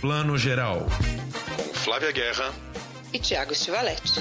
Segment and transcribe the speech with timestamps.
[0.00, 0.86] Plano Geral.
[1.56, 2.54] Com Flávia Guerra
[3.12, 4.20] e Tiago Stivaletti.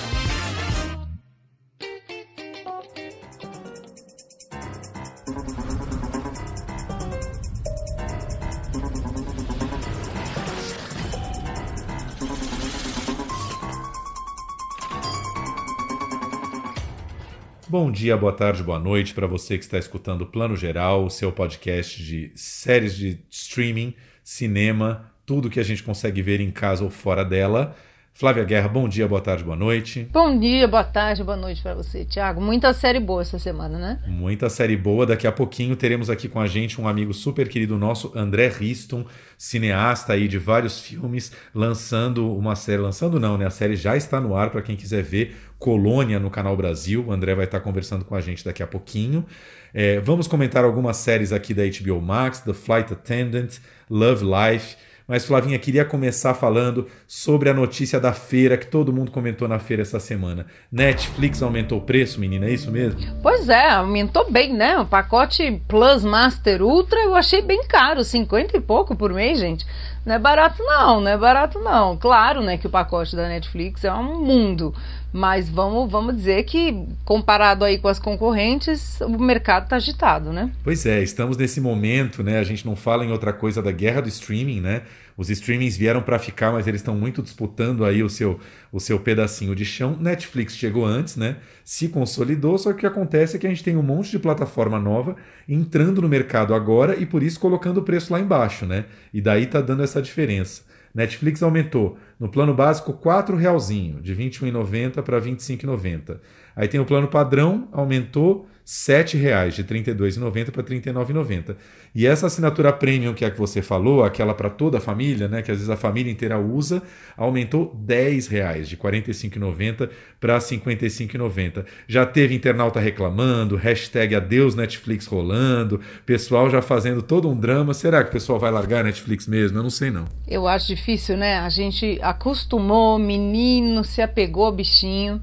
[17.70, 21.09] Bom dia, boa tarde, boa noite para você que está escutando o Plano Geral, o
[21.12, 26.86] seu podcast de séries de streaming, cinema, tudo que a gente consegue ver em casa
[26.86, 27.75] ou fora dela.
[28.14, 30.07] Flávia Guerra, bom dia, boa tarde, boa noite.
[30.11, 32.42] Bom dia, boa tarde, boa noite para você, Thiago.
[32.42, 34.00] Muita série boa essa semana, né?
[34.08, 35.06] Muita série boa.
[35.06, 39.06] Daqui a pouquinho teremos aqui com a gente um amigo super querido nosso, André Riston,
[39.38, 42.81] cineasta aí de vários filmes, lançando uma série.
[42.81, 43.45] Lançando não, né?
[43.45, 45.36] A série já está no ar para quem quiser ver.
[45.59, 47.06] Colônia no Canal Brasil.
[47.06, 49.25] O André vai estar conversando com a gente daqui a pouquinho.
[49.73, 53.58] É, vamos comentar algumas séries aqui da HBO Max: The Flight Attendant,
[53.92, 54.86] Love Life.
[55.08, 59.58] Mas, Flavinha, queria começar falando sobre a notícia da feira que todo mundo comentou na
[59.58, 60.45] feira essa semana.
[60.70, 63.00] Netflix aumentou o preço, menina, é isso mesmo?
[63.23, 64.78] Pois é, aumentou bem, né?
[64.78, 69.66] O pacote Plus Master Ultra eu achei bem caro, 50 e pouco por mês, gente.
[70.06, 71.98] Não é barato não, não é barato não.
[71.98, 74.74] Claro, né, que o pacote da Netflix é um mundo.
[75.18, 80.52] Mas vamos, vamos dizer que, comparado aí com as concorrentes, o mercado está agitado, né?
[80.64, 82.38] Pois é, estamos nesse momento, né?
[82.38, 84.84] A gente não fala em outra coisa da guerra do streaming, né?
[85.18, 88.40] Os streamings vieram para ficar, mas eles estão muito disputando aí o seu,
[88.72, 89.98] o seu pedacinho de chão.
[90.00, 91.38] Netflix chegou antes, né?
[91.66, 94.20] Se consolidou, só que o que acontece é que a gente tem um monte de
[94.20, 95.16] plataforma nova
[95.50, 98.86] entrando no mercado agora e por isso colocando o preço lá embaixo, né?
[99.12, 100.62] E daí tá dando essa diferença.
[100.94, 106.20] Netflix aumentou no plano básico R$ realzinho, de R$ 21,90 para R$ 25,90.
[106.56, 111.56] Aí tem o plano padrão, aumentou R$ reais de R$ 32,90 para R$ 39,90.
[111.96, 115.28] E essa assinatura premium que é a que você falou, aquela para toda a família,
[115.28, 116.84] né, que às vezes a família inteira usa,
[117.16, 121.66] aumentou R$ reais de R$ 45,90 para R$ 55,90.
[121.88, 127.74] Já teve internauta reclamando, hashtag adeus Netflix rolando, pessoal já fazendo todo um drama.
[127.74, 129.59] Será que o pessoal vai largar a Netflix mesmo?
[129.59, 130.06] Eu não sei não.
[130.28, 131.38] Eu acho difícil, né?
[131.40, 135.22] A gente acostumou, menino se apegou ao bichinho.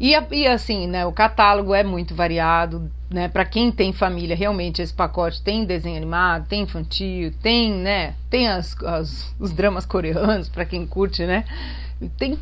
[0.00, 3.28] E, e assim, né, o catálogo é muito variado, né?
[3.28, 8.14] Para quem tem família, realmente esse pacote tem desenho animado, tem infantil, tem, né?
[8.30, 11.44] Tem as, as os dramas coreanos para quem curte, né?
[12.16, 12.38] Tem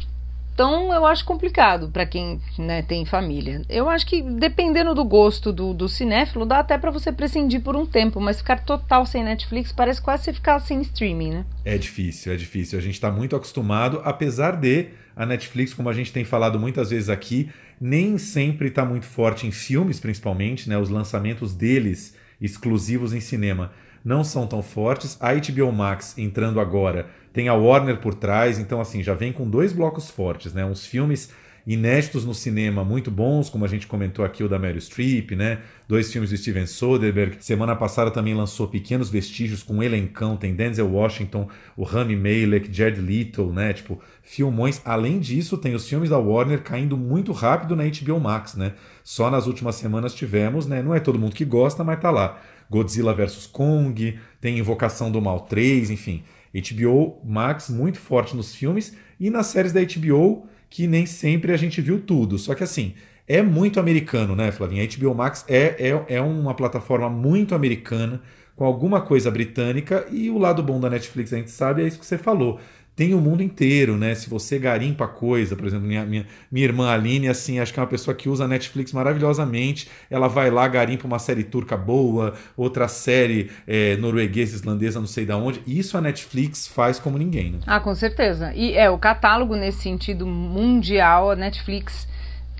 [0.57, 3.61] então eu acho complicado para quem né, tem família.
[3.69, 7.77] Eu acho que dependendo do gosto do, do cinéfilo, dá até para você prescindir por
[7.77, 11.45] um tempo, mas ficar total sem Netflix parece quase você ficar sem streaming, né?
[11.63, 12.79] É difícil, é difícil.
[12.79, 16.89] A gente está muito acostumado, apesar de a Netflix, como a gente tem falado muitas
[16.89, 20.79] vezes aqui, nem sempre está muito forte em filmes, principalmente, né?
[20.79, 25.19] Os lançamentos deles exclusivos em cinema não são tão fortes.
[25.21, 29.47] A HBO Max entrando agora tem a Warner por trás, então assim, já vem com
[29.47, 30.65] dois blocos fortes, né?
[30.65, 31.31] Uns filmes
[31.67, 35.59] inéditos no cinema muito bons, como a gente comentou aqui o da Meryl Streep, né?
[35.87, 37.37] Dois filmes do Steven Soderbergh.
[37.41, 41.47] Semana passada também lançou Pequenos Vestígios com elencão, tem Denzel Washington,
[41.77, 43.75] o Rami Malek, Jared Leto, né?
[43.75, 44.81] Tipo, filmões.
[44.83, 48.73] Além disso, tem os filmes da Warner caindo muito rápido na HBO Max, né?
[49.05, 50.83] Só nas últimas semanas tivemos, né?
[50.83, 52.41] Não é todo mundo que gosta, mas tá lá.
[52.71, 56.25] Godzilla vs Kong, tem Invocação do Mal 3, enfim.
[56.61, 61.57] HBO Max muito forte nos filmes e nas séries da HBO que nem sempre a
[61.57, 62.39] gente viu tudo.
[62.39, 62.95] Só que assim,
[63.27, 64.85] é muito americano, né, Flavinha?
[64.85, 68.21] A HBO Max é, é, é uma plataforma muito americana,
[68.55, 71.99] com alguma coisa britânica, e o lado bom da Netflix, a gente sabe, é isso
[71.99, 72.59] que você falou
[72.97, 74.15] tem o mundo inteiro, né?
[74.15, 77.83] Se você garimpa coisa, por exemplo, minha, minha, minha irmã Aline, assim, acho que é
[77.83, 79.87] uma pessoa que usa a Netflix maravilhosamente.
[80.11, 85.27] Ela vai lá, garimpa uma série turca boa, outra série é, norueguesa, islandesa, não sei
[85.27, 85.61] da onde.
[85.67, 87.59] Isso a Netflix faz como ninguém, né?
[87.67, 88.55] Ah, com certeza.
[88.55, 92.09] E é, o catálogo nesse sentido mundial, a Netflix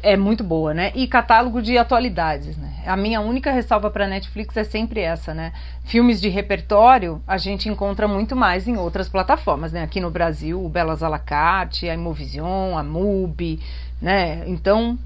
[0.03, 0.93] é muito boa, né?
[0.95, 2.73] E catálogo de atualidades, né?
[2.87, 5.53] A minha única ressalva para Netflix é sempre essa, né?
[5.85, 9.83] Filmes de repertório a gente encontra muito mais em outras plataformas, né?
[9.83, 13.61] Aqui no Brasil, o Belas à la carte, a Imovision, a MUBI,
[14.01, 14.45] né?
[14.47, 14.99] Então,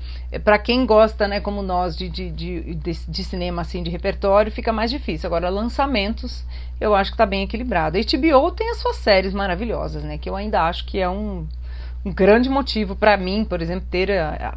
[0.45, 4.73] para quem gosta, né, como nós, de, de, de, de, cinema assim, de repertório, fica
[4.73, 5.29] mais difícil.
[5.29, 6.45] Agora, lançamentos,
[6.81, 7.97] eu acho que está bem equilibrado.
[7.97, 10.19] A HBO tem as suas séries maravilhosas, né?
[10.19, 11.47] Que eu ainda acho que é um
[12.05, 14.09] um grande motivo para mim, por exemplo, ter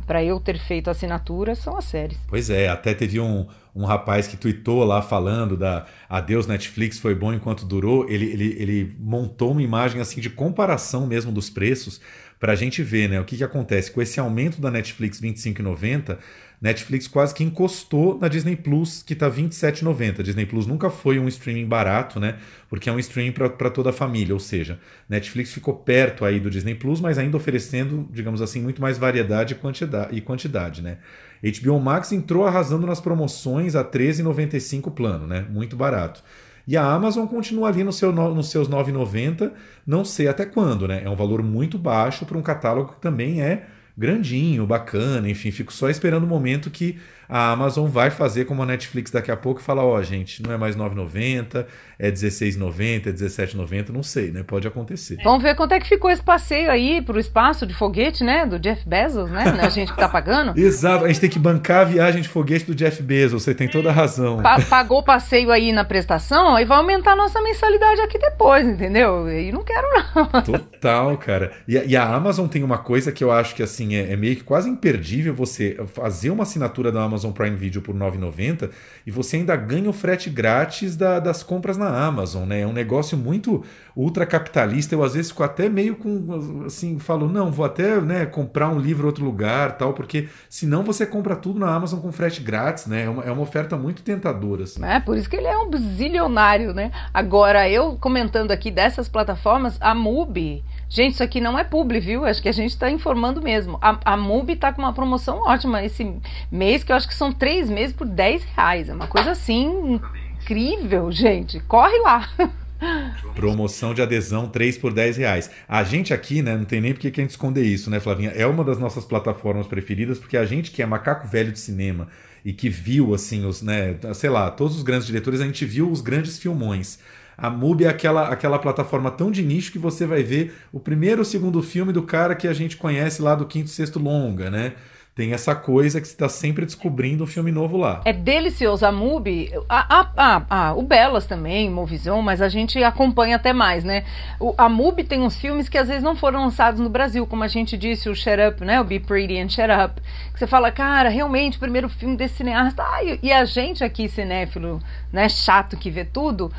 [0.07, 2.17] para eu ter feito assinatura são as séries.
[2.27, 7.13] Pois é, até teve um, um rapaz que tweetou lá falando da adeus Netflix foi
[7.13, 11.99] bom enquanto durou, ele, ele, ele montou uma imagem assim de comparação mesmo dos preços
[12.39, 13.89] para a gente ver né, o que, que acontece?
[13.89, 16.17] Com esse aumento da Netflix R$ 25,90
[16.63, 20.23] Netflix quase que encostou na Disney Plus, que está R$ 27,90.
[20.23, 22.37] Disney Plus nunca foi um streaming barato, né?
[22.69, 24.79] Porque é um streaming para toda a família, ou seja,
[25.09, 29.53] Netflix ficou perto aí do Disney Plus, mas ainda oferecendo, digamos assim, muito mais variedade
[29.53, 30.99] e quantidade, e quantidade né?
[31.43, 35.45] HBO Max entrou arrasando nas promoções a R$ 13,95 plano, né?
[35.49, 36.23] Muito barato.
[36.65, 39.51] E a Amazon continua ali no seu, nos seus 9,90,
[39.85, 41.01] não sei até quando, né?
[41.03, 45.71] É um valor muito baixo para um catálogo que também é grandinho, bacana, enfim, fico
[45.71, 49.61] só esperando o momento que a Amazon vai fazer como a Netflix daqui a pouco
[49.61, 51.65] e falar, ó, oh, gente, não é mais 9,90,
[51.97, 54.43] é 16,90, é 17,90, não sei, né?
[54.43, 55.17] Pode acontecer.
[55.23, 58.45] Vamos ver quanto é que ficou esse passeio aí pro espaço de foguete, né?
[58.45, 59.43] Do Jeff Bezos, né?
[59.61, 60.53] A gente que tá pagando.
[60.59, 63.67] Exato, a gente tem que bancar a viagem de foguete do Jeff Bezos, você tem
[63.67, 64.41] toda a razão.
[64.41, 68.67] Pa pagou o passeio aí na prestação, aí vai aumentar a nossa mensalidade aqui depois,
[68.67, 69.29] entendeu?
[69.29, 70.41] E não quero não.
[70.43, 71.51] Total, cara.
[71.67, 74.35] E, e, a Amazon tem uma coisa que eu acho que assim é, é meio
[74.35, 78.69] que quase imperdível você fazer uma assinatura da Amazon Prime Video por R$ 9,90
[79.05, 82.61] e você ainda ganha o frete grátis da, das compras na Amazon, né?
[82.61, 83.63] É um negócio muito
[83.95, 84.95] ultracapitalista.
[84.95, 88.79] Eu às vezes fico até meio com assim, falo, não, vou até né, comprar um
[88.79, 92.87] livro em outro lugar, tal, porque senão você compra tudo na Amazon com frete grátis,
[92.87, 93.03] né?
[93.03, 94.63] É uma, é uma oferta muito tentadora.
[94.63, 94.83] Assim.
[94.83, 96.91] É, por isso que ele é um zilionário, né?
[97.13, 102.25] Agora, eu comentando aqui dessas plataformas, a MUBI Gente, isso aqui não é publi, viu?
[102.25, 103.79] Acho que a gente está informando mesmo.
[103.81, 106.15] A, a MUBI está com uma promoção ótima esse
[106.51, 108.89] mês, que eu acho que são três meses por 10 reais.
[108.89, 109.99] É uma coisa assim
[110.43, 111.59] incrível, gente.
[111.61, 112.29] Corre lá.
[113.35, 115.49] Promoção de adesão 3 por 10 reais.
[115.67, 118.31] A gente aqui, né, não tem nem porque que a gente esconder isso, né, Flavinha?
[118.31, 122.07] É uma das nossas plataformas preferidas, porque a gente que é macaco velho de cinema
[122.43, 125.89] e que viu, assim, os, né, sei lá, todos os grandes diretores, a gente viu
[125.89, 126.99] os grandes filmões.
[127.37, 131.19] A MUBI é aquela, aquela plataforma tão de nicho que você vai ver o primeiro
[131.19, 134.73] ou segundo filme do cara que a gente conhece lá do quinto sexto longa, né?
[135.15, 138.01] Tem essa coisa que você está sempre descobrindo um filme novo lá.
[138.03, 138.83] É delicioso.
[138.83, 143.53] A MUBI, a, a, a, a, o Belas também, Movision, mas a gente acompanha até
[143.53, 144.05] mais, né?
[144.39, 147.43] O, a MUBI tem uns filmes que às vezes não foram lançados no Brasil, como
[147.43, 148.81] a gente disse, o Shut Up, né?
[148.81, 150.01] O Be Pretty and Shut Up.
[150.33, 152.81] Que você fala, cara, realmente, o primeiro filme desse cineasta.
[152.81, 154.81] Ah, e, e a gente aqui, cinéfilo,
[155.11, 156.51] né, chato que vê tudo,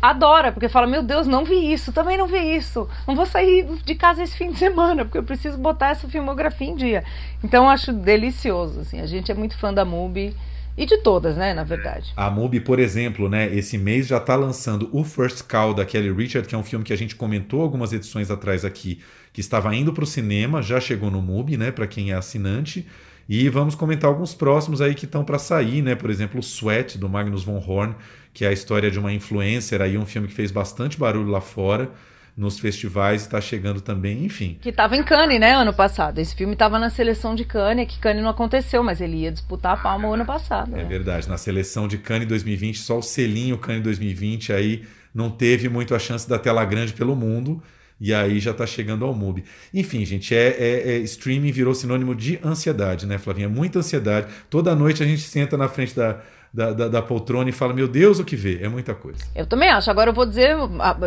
[0.00, 2.88] adora, porque fala: Meu Deus, não vi isso, também não vi isso.
[3.06, 6.68] Não vou sair de casa esse fim de semana, porque eu preciso botar essa filmografia
[6.68, 7.04] em dia.
[7.42, 8.80] Então eu acho delicioso.
[8.80, 10.34] Assim, a gente é muito fã da MUBI.
[10.76, 12.12] E de todas, né, na verdade.
[12.16, 16.10] A MUBI, por exemplo, né, esse mês já está lançando o First Call da Kelly
[16.10, 19.00] Richard, que é um filme que a gente comentou algumas edições atrás aqui,
[19.32, 22.86] que estava indo para o cinema, já chegou no MUBI, né, para quem é assinante.
[23.32, 25.94] E vamos comentar alguns próximos aí que estão para sair, né?
[25.94, 27.94] Por exemplo, o Sweat do Magnus von Horn,
[28.34, 31.40] que é a história de uma influencer aí, um filme que fez bastante barulho lá
[31.40, 31.92] fora
[32.36, 34.58] nos festivais está chegando também, enfim.
[34.60, 36.18] Que estava em Cannes, né, ano passado.
[36.18, 39.74] Esse filme estava na seleção de Cannes, que Cannes não aconteceu, mas ele ia disputar
[39.74, 40.74] a palma o ano passado.
[40.74, 40.84] É né?
[40.84, 44.84] verdade, na seleção de Cannes 2020, só o selinho Cannes 2020 aí
[45.14, 47.62] não teve muito a chance da tela grande pelo mundo.
[48.00, 49.44] E aí já está chegando ao MUBI.
[49.74, 53.48] Enfim, gente, é, é, é, streaming virou sinônimo de ansiedade, né, Flavinha?
[53.48, 54.28] Muita ansiedade.
[54.48, 56.20] Toda noite a gente senta na frente da,
[56.52, 58.60] da, da, da, poltrona e fala, meu Deus, o que vê?
[58.62, 59.20] É muita coisa.
[59.34, 59.90] Eu também acho.
[59.90, 60.56] Agora eu vou dizer,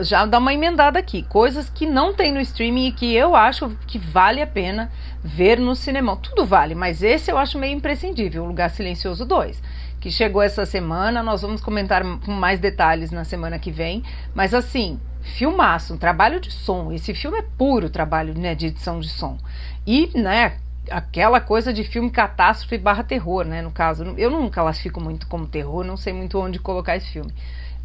[0.03, 1.23] já dar uma emendada aqui.
[1.23, 4.91] Coisas que não tem no streaming e que eu acho que vale a pena
[5.23, 6.15] ver no cinema.
[6.17, 8.43] Tudo vale, mas esse eu acho meio imprescindível.
[8.43, 9.61] O Lugar Silencioso 2,
[9.99, 11.23] que chegou essa semana.
[11.23, 14.03] Nós vamos comentar com mais detalhes na semana que vem.
[14.33, 16.91] Mas assim, filmaço, um trabalho de som.
[16.91, 19.37] Esse filme é puro trabalho né, de edição de som.
[19.87, 20.57] E, né,
[20.89, 23.61] aquela coisa de filme catástrofe barra terror, né?
[23.61, 27.33] No caso, eu não classifico muito como terror, não sei muito onde colocar esse filme.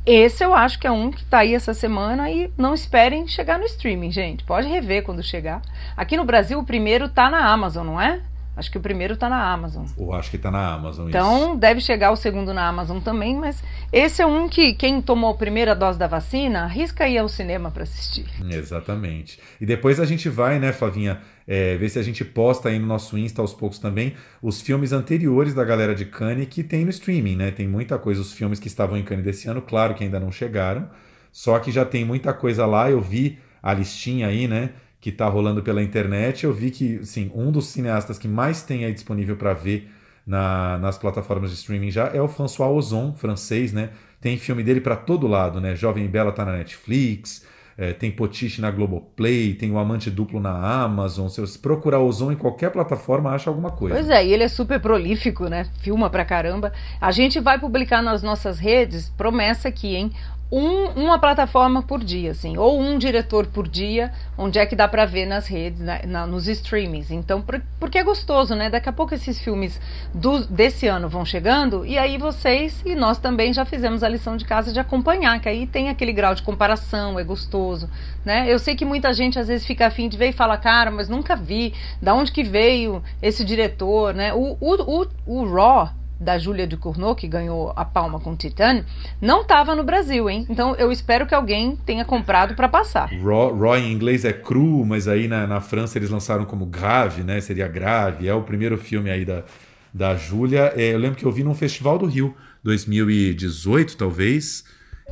[0.05, 3.59] Esse eu acho que é um que tá aí essa semana e não esperem chegar
[3.59, 4.43] no streaming, gente.
[4.43, 5.61] Pode rever quando chegar.
[5.97, 8.21] Aqui no Brasil, o primeiro tá na Amazon, não é?
[8.59, 9.87] Acho que o primeiro está na Amazon.
[9.97, 11.09] Eu acho que está na Amazon.
[11.09, 11.59] Então isso.
[11.59, 13.63] deve chegar o segundo na Amazon também, mas
[13.93, 17.71] esse é um que quem tomou a primeira dose da vacina arrisca ir ao cinema
[17.71, 18.27] para assistir.
[18.51, 19.39] Exatamente.
[19.61, 22.87] E depois a gente vai, né, Flavinha, é, ver se a gente posta aí no
[22.89, 26.91] nosso Insta aos poucos também os filmes anteriores da galera de Cannes que tem no
[26.91, 27.53] streaming, né?
[27.53, 30.33] Tem muita coisa, os filmes que estavam em Cannes desse ano, claro que ainda não
[30.33, 30.91] chegaram,
[31.31, 32.91] só que já tem muita coisa lá.
[32.91, 34.71] Eu vi a listinha aí, né?
[35.01, 38.85] Que está rolando pela internet, eu vi que sim, um dos cineastas que mais tem
[38.85, 39.91] aí disponível para ver
[40.27, 43.91] na, nas plataformas de streaming já é o François Ozon, francês, né?
[44.21, 45.75] Tem filme dele para todo lado, né?
[45.75, 47.47] Jovem e Bela tá na Netflix,
[47.79, 51.29] é, tem Potiche na Globoplay, tem o Amante Duplo na Amazon.
[51.29, 53.95] Se você procurar Ozon em qualquer plataforma, acha alguma coisa.
[53.95, 55.65] Pois é, e ele é super prolífico, né?
[55.81, 56.73] Filma pra caramba.
[57.01, 60.11] A gente vai publicar nas nossas redes, promessa aqui, hein?
[60.51, 64.89] Um, uma plataforma por dia, assim, ou um diretor por dia, onde é que dá
[64.89, 67.11] para ver nas redes, né, na, nos streamings.
[67.11, 68.71] Então, por, porque é gostoso, né?
[68.71, 69.79] Daqui a pouco esses filmes
[70.15, 74.37] do, desse ano vão chegando e aí vocês e nós também já fizemos a lição
[74.37, 77.89] de casa de acompanhar, que aí tem aquele grau de comparação, é gostoso,
[78.25, 78.51] né?
[78.51, 81.09] Eu sei que muita gente às vezes fica afim de ver e fala, cara, mas
[81.09, 84.33] nunca vi, da onde que veio esse diretor, né?
[84.33, 88.85] O, o, o, o Raw da Júlia de Cournot, que ganhou a palma com Titan,
[89.21, 90.47] não estava no Brasil, hein?
[90.49, 93.09] Então eu espero que alguém tenha comprado para passar.
[93.11, 97.41] Raw, em inglês é cru, mas aí na, na França eles lançaram como grave, né?
[97.41, 98.27] Seria grave.
[98.29, 99.45] É o primeiro filme aí da,
[99.93, 100.73] da Júlia.
[100.77, 102.35] É, eu lembro que eu vi num festival do Rio,
[102.65, 104.65] 2018, talvez.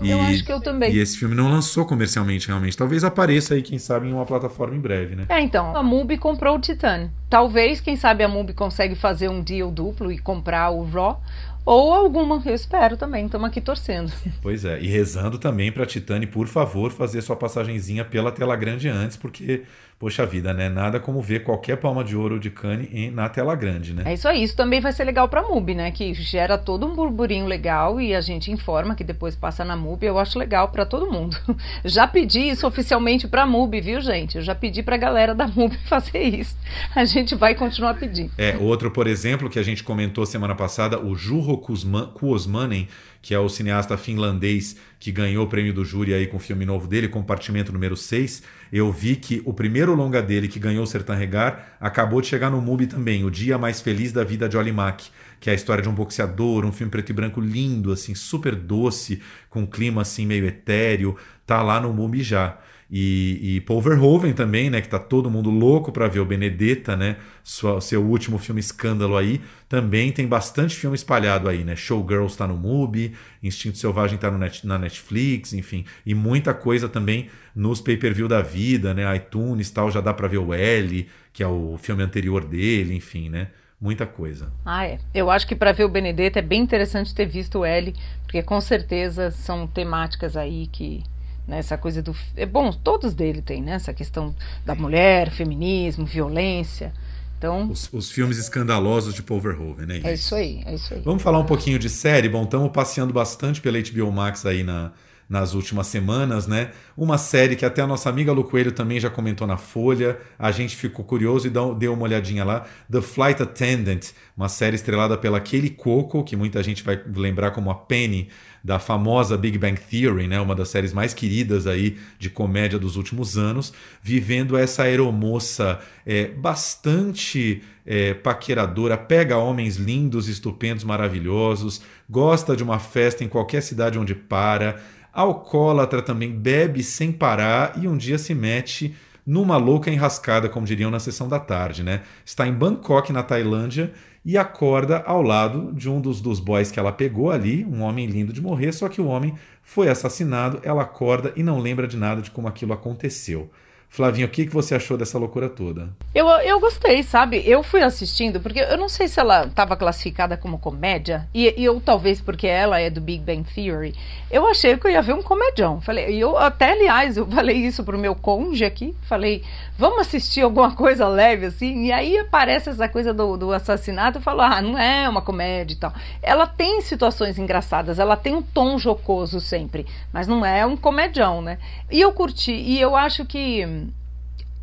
[0.03, 0.93] E, eu acho que eu também.
[0.93, 2.76] E esse filme não lançou comercialmente, realmente.
[2.76, 5.25] Talvez apareça aí, quem sabe, em uma plataforma em breve, né?
[5.29, 7.11] É, então, a MUBI comprou o Titan.
[7.31, 11.23] Talvez, quem sabe, a MUBI consegue fazer um deal duplo e comprar o Raw.
[11.65, 13.26] Ou alguma, eu espero também.
[13.26, 14.12] Estamos aqui torcendo.
[14.41, 18.88] Pois é, e rezando também para Titane, por favor, fazer sua passagenzinha pela tela grande
[18.88, 19.65] antes, porque
[19.99, 20.69] Poxa vida, né?
[20.69, 24.03] Nada como ver qualquer palma de ouro de Cane na tela grande, né?
[24.05, 24.43] É isso aí.
[24.43, 25.91] Isso também vai ser legal pra MUBI, né?
[25.91, 30.05] Que gera todo um burburinho legal e a gente informa que depois passa na MUBI.
[30.05, 31.35] Eu acho legal para todo mundo.
[31.83, 34.37] Já pedi isso oficialmente pra MUBI, viu, gente?
[34.37, 36.57] Eu já pedi pra galera da MUBI fazer isso.
[36.95, 38.33] A gente vai continuar pedindo.
[38.37, 42.87] É, outro, por exemplo, que a gente comentou semana passada, o Juho Kuosmanen,
[43.26, 46.64] que é o cineasta finlandês que ganhou o prêmio do júri aí com o filme
[46.64, 48.40] novo dele, Compartimento número 6.
[48.73, 52.50] Eu vi que o primeiro longa dele que ganhou o Sertan Regar acabou de chegar
[52.50, 55.09] no MUBI também, O Dia Mais Feliz da Vida de Oli Mack,
[55.40, 58.54] que é a história de um boxeador, um filme preto e branco lindo, assim, super
[58.54, 62.61] doce, com um clima assim meio etéreo, tá lá no MUBI já.
[62.90, 66.97] E, e Paul Verhoeven também, né, que tá todo mundo louco para ver o Benedetta,
[66.97, 72.37] né, sua, seu último filme escândalo aí, também tem bastante filme espalhado aí, né, Showgirls
[72.37, 73.12] tá no MUBI,
[73.43, 78.95] Instinto Selvagem tá net, na Netflix, enfim, e muita coisa também nos pay-per-view da vida,
[78.95, 82.95] né, iTunes tal, já dá para ver o L, que é o filme anterior dele,
[82.95, 83.49] enfim, né,
[83.81, 84.52] muita coisa.
[84.64, 84.99] Ah, é.
[85.12, 88.43] Eu acho que para ver o Benedetta é bem interessante ter visto o L, porque
[88.43, 91.02] com certeza são temáticas aí que
[91.47, 92.15] né, essa coisa do.
[92.37, 93.73] É bom, todos dele têm, né?
[93.73, 94.35] Essa questão
[94.65, 96.93] da mulher, feminismo, violência.
[97.38, 100.00] Então, os, os, filmes escandalosos de Paul Verhoeven, né?
[100.03, 101.00] É isso aí, é isso aí.
[101.00, 102.29] Vamos falar um pouquinho de série.
[102.29, 104.93] Bom, estamos passeando bastante pela HBO Max aí na,
[105.29, 106.71] nas últimas semanas, né?
[106.97, 110.19] Uma série que até a nossa amiga Lu Coelho também já comentou na Folha.
[110.38, 112.65] A gente ficou curioso e deu uma olhadinha lá.
[112.91, 117.71] The Flight Attendant, uma série estrelada pela Kelly Coco, que muita gente vai lembrar como
[117.71, 118.29] a Penny
[118.66, 122.96] da famosa Big Bang Theory, né, uma das séries mais queridas aí de comédia dos
[122.96, 131.80] últimos anos, vivendo essa aeromoça é, bastante é, paqueradora, pega homens lindos, estupendos, maravilhosos,
[132.11, 134.82] gosta de uma festa em qualquer cidade onde para,
[135.12, 140.90] alcoólatra também, bebe sem parar e um dia se mete numa louca enrascada, como diriam
[140.90, 142.02] na sessão da tarde, né?
[142.25, 143.92] Está em Bangkok, na Tailândia,
[144.26, 148.06] e acorda ao lado de um dos, dos boys que ela pegou ali, um homem
[148.06, 151.97] lindo de morrer, só que o homem foi assassinado, ela acorda e não lembra de
[151.97, 153.49] nada de como aquilo aconteceu.
[153.88, 155.88] Flavinho, o que, que você achou dessa loucura toda?
[156.14, 157.43] Eu, eu gostei, sabe?
[157.47, 161.64] Eu fui assistindo, porque eu não sei se ela estava classificada como comédia, e, e,
[161.64, 163.95] eu talvez porque ela é do Big Bang Theory,
[164.31, 165.81] eu achei que eu ia ver um comedião.
[165.81, 169.43] Falei, e eu até, aliás, eu falei isso pro meu cônjuge aqui, falei,
[169.78, 174.23] vamos assistir alguma coisa leve assim, e aí aparece essa coisa do, do assassinato, eu
[174.23, 175.93] falo, ah, não é uma comédia e tal.
[176.23, 181.40] Ela tem situações engraçadas, ela tem um tom jocoso sempre, mas não é um comedião,
[181.40, 181.57] né?
[181.90, 183.86] E eu curti, e eu acho que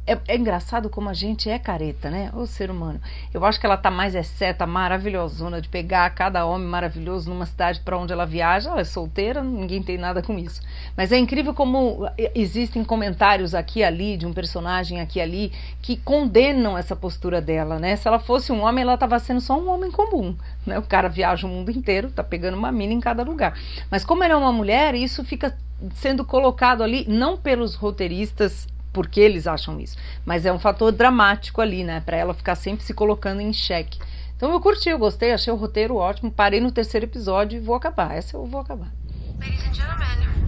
[0.05, 2.29] é, é, engraçado como a gente é careta, né?
[2.33, 2.99] O ser humano.
[3.33, 7.79] Eu acho que ela tá mais exceta, maravilhosona, de pegar cada homem maravilhoso numa cidade
[7.79, 8.69] para onde ela viaja.
[8.69, 10.61] Ela é solteira, ninguém tem nada com isso.
[10.97, 12.05] Mas é incrível como
[12.35, 17.41] existem comentários aqui e ali, de um personagem aqui e ali, que condenam essa postura
[17.41, 17.95] dela, né?
[17.95, 20.77] Se ela fosse um homem, ela tava sendo só um homem comum, né?
[20.77, 23.57] O cara viaja o mundo inteiro, tá pegando uma mina em cada lugar.
[23.89, 25.57] Mas como ela é uma mulher, isso fica
[25.95, 29.97] sendo colocado ali, não pelos roteiristas porque eles acham isso.
[30.23, 31.99] Mas é um fator dramático ali, né?
[31.99, 33.99] Para ela ficar sempre se colocando em xeque.
[34.37, 36.31] Então eu curti, eu gostei, achei o roteiro ótimo.
[36.31, 38.13] Parei no terceiro episódio e vou acabar.
[38.15, 38.91] Essa eu vou acabar.
[39.39, 40.05] Ladies and gentlemen,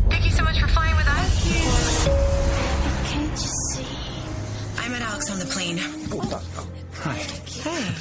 [0.09, 1.43] thank you so much for flying with us.
[3.09, 3.85] Can't you see?
[4.77, 5.79] I met Alex on the plane.
[7.03, 7.17] Hi.
[7.63, 7.91] Hey.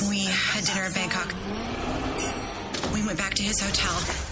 [0.08, 1.34] we had dinner in Bangkok.
[2.92, 4.29] We went back to his hotel.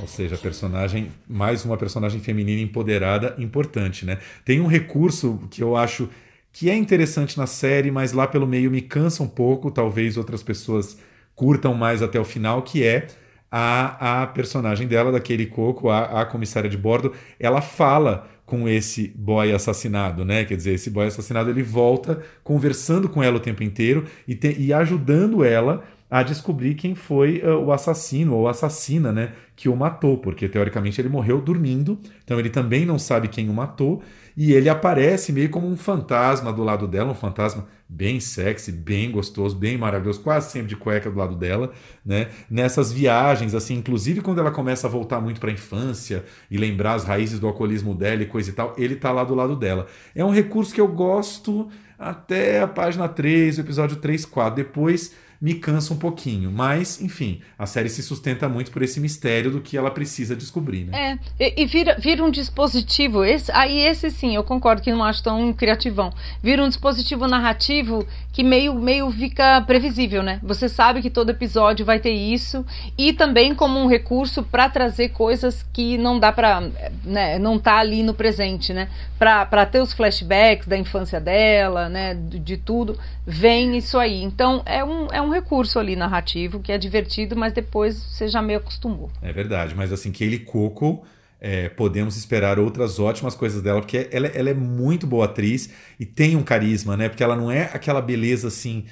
[0.00, 4.18] Ou seja, personagem, mais uma personagem feminina empoderada, importante, né?
[4.44, 6.08] Tem um recurso que eu acho
[6.52, 10.42] que é interessante na série, mas lá pelo meio me cansa um pouco, talvez outras
[10.42, 10.98] pessoas
[11.34, 13.06] curtam mais até o final, que é
[13.50, 19.08] a, a personagem dela, daquele coco, a, a comissária de bordo, ela fala com esse
[19.16, 20.44] boy assassinado, né?
[20.44, 24.54] Quer dizer, esse boy assassinado ele volta conversando com ela o tempo inteiro e, te,
[24.58, 29.74] e ajudando ela a descobrir quem foi uh, o assassino ou assassina, né, que o
[29.74, 34.02] matou, porque teoricamente ele morreu dormindo, então ele também não sabe quem o matou
[34.36, 39.10] e ele aparece meio como um fantasma do lado dela, um fantasma bem sexy, bem
[39.10, 41.72] gostoso, bem maravilhoso, quase sempre de cueca do lado dela,
[42.04, 42.28] né?
[42.50, 46.92] Nessas viagens, assim, inclusive quando ela começa a voltar muito para a infância e lembrar
[46.92, 49.86] as raízes do alcoolismo dela e coisa e tal, ele tá lá do lado dela.
[50.14, 54.56] É um recurso que eu gosto até a página 3, o episódio 3, 4.
[54.56, 56.52] Depois me cansa um pouquinho.
[56.52, 60.84] Mas, enfim, a série se sustenta muito por esse mistério do que ela precisa descobrir,
[60.84, 61.18] né?
[61.36, 63.24] É, e, e vira, vira um dispositivo.
[63.24, 66.12] Esse, aí esse sim, eu concordo que não acho tão criativão.
[66.40, 70.38] Vira um dispositivo narrativo que meio, meio fica previsível, né?
[70.44, 72.64] Você sabe que todo episódio vai ter isso.
[72.96, 76.62] E também como um recurso para trazer coisas que não dá para
[77.04, 78.88] né, não tá ali no presente, né?
[79.18, 82.14] Para ter os flashbacks da infância dela, né?
[82.14, 82.96] De, de tudo.
[83.26, 84.22] Vem isso aí.
[84.22, 88.40] Então, é um, é um recurso ali narrativo que é divertido, mas depois você já
[88.40, 89.10] meio acostumou.
[89.20, 91.04] É verdade, mas assim, Kaylee Coco,
[91.40, 96.06] é, podemos esperar outras ótimas coisas dela, porque ela, ela é muito boa atriz e
[96.06, 97.08] tem um carisma, né?
[97.08, 98.84] Porque ela não é aquela beleza assim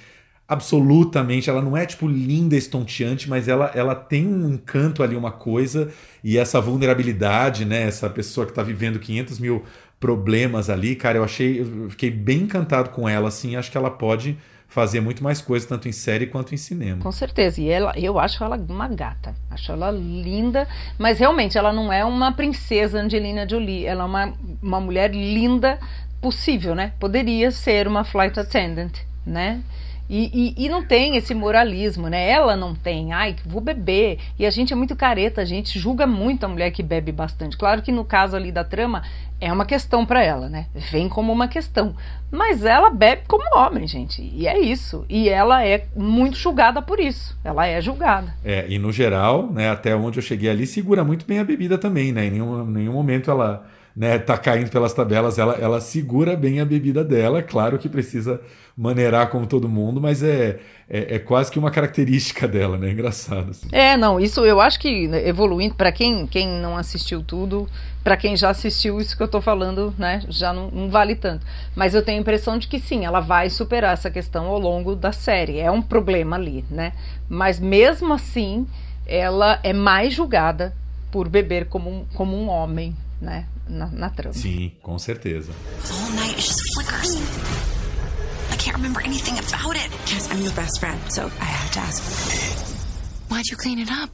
[0.48, 5.30] absolutamente, ela não é tipo linda, estonteante, mas ela, ela tem um encanto ali, uma
[5.30, 5.92] coisa,
[6.24, 7.82] e essa vulnerabilidade, né?
[7.82, 9.64] Essa pessoa que está vivendo 500 mil
[10.00, 13.92] problemas ali, cara, eu achei, eu fiquei bem encantado com ela, assim, acho que ela
[13.92, 14.36] pode
[14.70, 17.02] fazer muito mais coisas, tanto em série quanto em cinema.
[17.02, 17.60] Com certeza.
[17.60, 19.34] E ela, eu acho ela uma gata.
[19.50, 23.84] Acho ela linda, mas realmente ela não é uma princesa Angelina Jolie.
[23.84, 25.78] Ela é uma, uma mulher linda
[26.22, 26.92] possível, né?
[27.00, 28.92] Poderia ser uma flight attendant,
[29.26, 29.60] né?
[30.12, 32.28] E, e, e, não tem esse moralismo, né?
[32.28, 34.18] Ela não tem, ai, vou beber.
[34.36, 37.56] E a gente é muito careta, a gente julga muito a mulher que bebe bastante.
[37.56, 39.04] Claro que no caso ali da trama
[39.40, 40.66] é uma questão para ela, né?
[40.90, 41.94] Vem como uma questão.
[42.28, 44.20] Mas ela bebe como homem, gente.
[44.34, 45.06] E é isso.
[45.08, 47.38] E ela é muito julgada por isso.
[47.44, 48.34] Ela é julgada.
[48.44, 51.78] É, e no geral, né, até onde eu cheguei ali, segura muito bem a bebida
[51.78, 52.26] também, né?
[52.26, 56.64] Em nenhum, nenhum momento ela né, tá caindo pelas tabelas, ela, ela segura bem a
[56.64, 57.42] bebida dela.
[57.42, 58.40] Claro que precisa
[58.80, 62.90] maneirar como todo mundo, mas é, é, é quase que uma característica dela, né?
[62.90, 63.50] Engraçado.
[63.50, 63.68] Assim.
[63.70, 67.68] É, não, isso eu acho que evoluindo, para quem, quem não assistiu tudo,
[68.02, 71.44] para quem já assistiu, isso que eu tô falando, né, já não, não, vale tanto.
[71.76, 74.96] Mas eu tenho a impressão de que sim, ela vai superar essa questão ao longo
[74.96, 75.58] da série.
[75.58, 76.94] É um problema ali, né?
[77.28, 78.66] Mas mesmo assim,
[79.06, 80.74] ela é mais julgada
[81.12, 83.44] por beber como um, como um homem, né?
[83.68, 84.32] Na, na trama.
[84.32, 85.52] Sim, com certeza.
[85.92, 87.79] All night just flickers.
[88.60, 89.88] I can't remember anything about it.
[90.12, 92.02] Yes, I'm your best friend, so I have to ask.
[93.30, 94.10] Why'd you clean it up?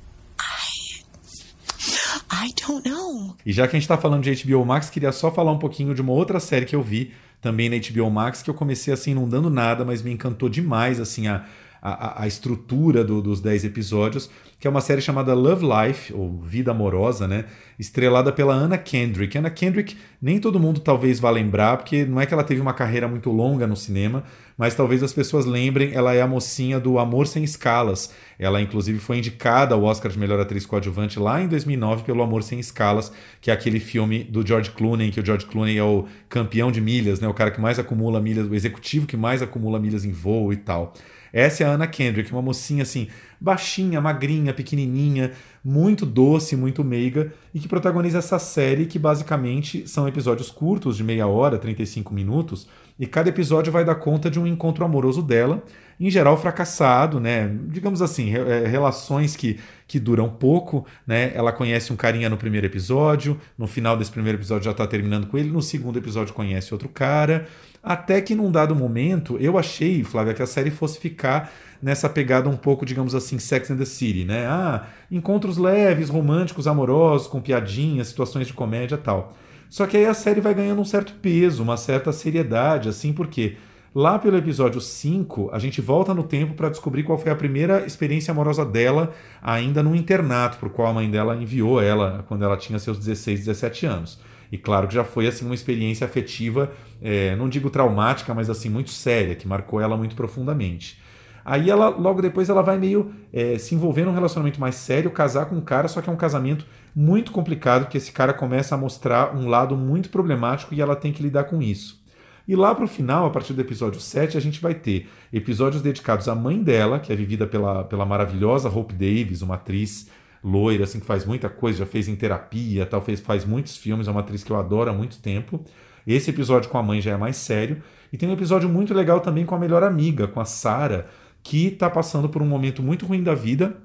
[2.30, 3.34] I don't know.
[3.44, 5.92] E já que a gente está falando de HBO Max, queria só falar um pouquinho
[5.94, 9.14] de uma outra série que eu vi também na HBO Max, que eu comecei assim,
[9.14, 11.44] não dando nada, mas me encantou demais, assim, a,
[11.88, 16.40] a, a estrutura do, dos 10 episódios, que é uma série chamada Love Life, ou
[16.40, 17.44] Vida Amorosa, né?
[17.78, 19.38] Estrelada pela Anna Kendrick.
[19.38, 22.72] Anna Kendrick, nem todo mundo talvez vá lembrar, porque não é que ela teve uma
[22.72, 24.24] carreira muito longa no cinema,
[24.58, 28.12] mas talvez as pessoas lembrem, ela é a mocinha do Amor Sem Escalas.
[28.38, 32.42] Ela, inclusive, foi indicada ao Oscar de Melhor Atriz Coadjuvante lá em 2009 pelo Amor
[32.42, 36.06] Sem Escalas, que é aquele filme do George Clooney, que o George Clooney é o
[36.28, 37.28] campeão de milhas, né?
[37.28, 40.56] O cara que mais acumula milhas, o executivo que mais acumula milhas em voo e
[40.56, 40.94] tal.
[41.36, 47.30] Essa é a Anna Kendrick, uma mocinha assim, baixinha, magrinha, pequenininha, muito doce, muito meiga,
[47.52, 52.66] e que protagoniza essa série que basicamente são episódios curtos, de meia hora, 35 minutos,
[52.98, 55.62] e cada episódio vai dar conta de um encontro amoroso dela,
[56.00, 57.54] em geral fracassado, né?
[57.68, 61.32] Digamos assim, é, relações que, que duram pouco, né?
[61.34, 65.26] Ela conhece um carinha no primeiro episódio, no final desse primeiro episódio já tá terminando
[65.26, 67.46] com ele, no segundo episódio conhece outro cara,
[67.86, 72.48] até que num dado momento, eu achei, Flávia, que a série fosse ficar nessa pegada
[72.48, 74.44] um pouco, digamos assim, Sex and the City, né?
[74.44, 79.34] Ah, encontros leves, românticos, amorosos, com piadinhas, situações de comédia tal.
[79.70, 83.56] Só que aí a série vai ganhando um certo peso, uma certa seriedade, assim, porque
[83.94, 87.86] lá pelo episódio 5, a gente volta no tempo para descobrir qual foi a primeira
[87.86, 92.56] experiência amorosa dela, ainda no internato, por qual a mãe dela enviou ela quando ela
[92.56, 94.18] tinha seus 16, 17 anos.
[94.50, 98.68] E claro que já foi assim uma experiência afetiva, é, não digo traumática, mas assim
[98.68, 101.00] muito séria, que marcou ela muito profundamente.
[101.44, 105.46] Aí ela, logo depois, ela vai meio é, se envolver num relacionamento mais sério, casar
[105.46, 108.78] com um cara, só que é um casamento muito complicado, porque esse cara começa a
[108.78, 112.04] mostrar um lado muito problemático e ela tem que lidar com isso.
[112.48, 116.28] E lá pro final, a partir do episódio 7, a gente vai ter episódios dedicados
[116.28, 120.08] à mãe dela, que é vivida pela, pela maravilhosa Hope Davis, uma atriz
[120.46, 124.06] loira, assim, que faz muita coisa, já fez em terapia, tal, fez, faz muitos filmes,
[124.06, 125.64] é uma atriz que eu adoro há muito tempo.
[126.06, 127.82] Esse episódio com a mãe já é mais sério.
[128.12, 131.08] E tem um episódio muito legal também com a melhor amiga, com a Sara,
[131.42, 133.76] que está passando por um momento muito ruim da vida,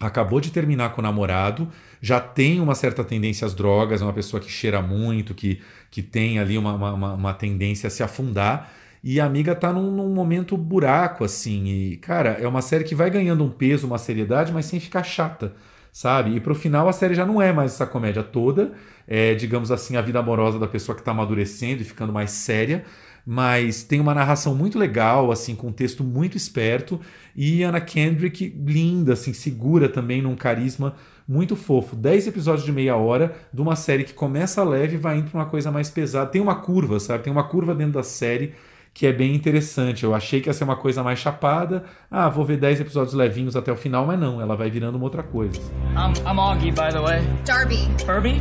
[0.00, 1.68] acabou de terminar com o namorado,
[2.00, 6.02] já tem uma certa tendência às drogas, é uma pessoa que cheira muito, que, que
[6.02, 8.72] tem ali uma, uma, uma tendência a se afundar.
[9.02, 11.64] E a amiga tá num, num, momento buraco, assim.
[11.66, 15.02] E, cara, é uma série que vai ganhando um peso, uma seriedade, mas sem ficar
[15.02, 15.54] chata,
[15.92, 16.34] sabe?
[16.34, 18.72] E pro final a série já não é mais essa comédia toda.
[19.06, 22.84] É, digamos assim, a vida amorosa da pessoa que tá amadurecendo e ficando mais séria
[23.24, 27.00] mas tem uma narração muito legal, assim, com um texto muito esperto,
[27.36, 30.94] e Anna Kendrick linda, assim, segura também num carisma
[31.28, 31.94] muito fofo.
[31.94, 35.40] Dez episódios de meia hora de uma série que começa leve e vai indo para
[35.40, 36.28] uma coisa mais pesada.
[36.30, 37.22] Tem uma curva, sabe?
[37.22, 38.54] Tem uma curva dentro da série
[38.92, 40.04] que é bem interessante.
[40.04, 41.84] Eu achei que ia ser uma coisa mais chapada.
[42.10, 45.04] Ah, vou ver 10 episódios levinhos até o final, mas não, ela vai virando uma
[45.04, 45.60] outra coisa.
[45.94, 47.22] I'm, I'm Augie, by the way.
[47.44, 47.88] Darby.
[48.04, 48.40] Furby?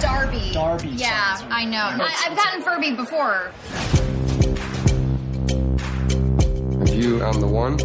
[0.00, 0.52] Darby.
[0.52, 0.88] Darby.
[0.96, 1.78] Yeah, I know.
[1.78, 3.50] I, I've gotten Furby before.
[6.94, 7.76] You on the one?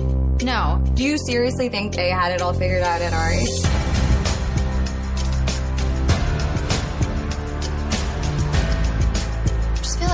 [0.44, 0.82] No.
[0.96, 3.48] Do you seriously think they had it all figured out at our age?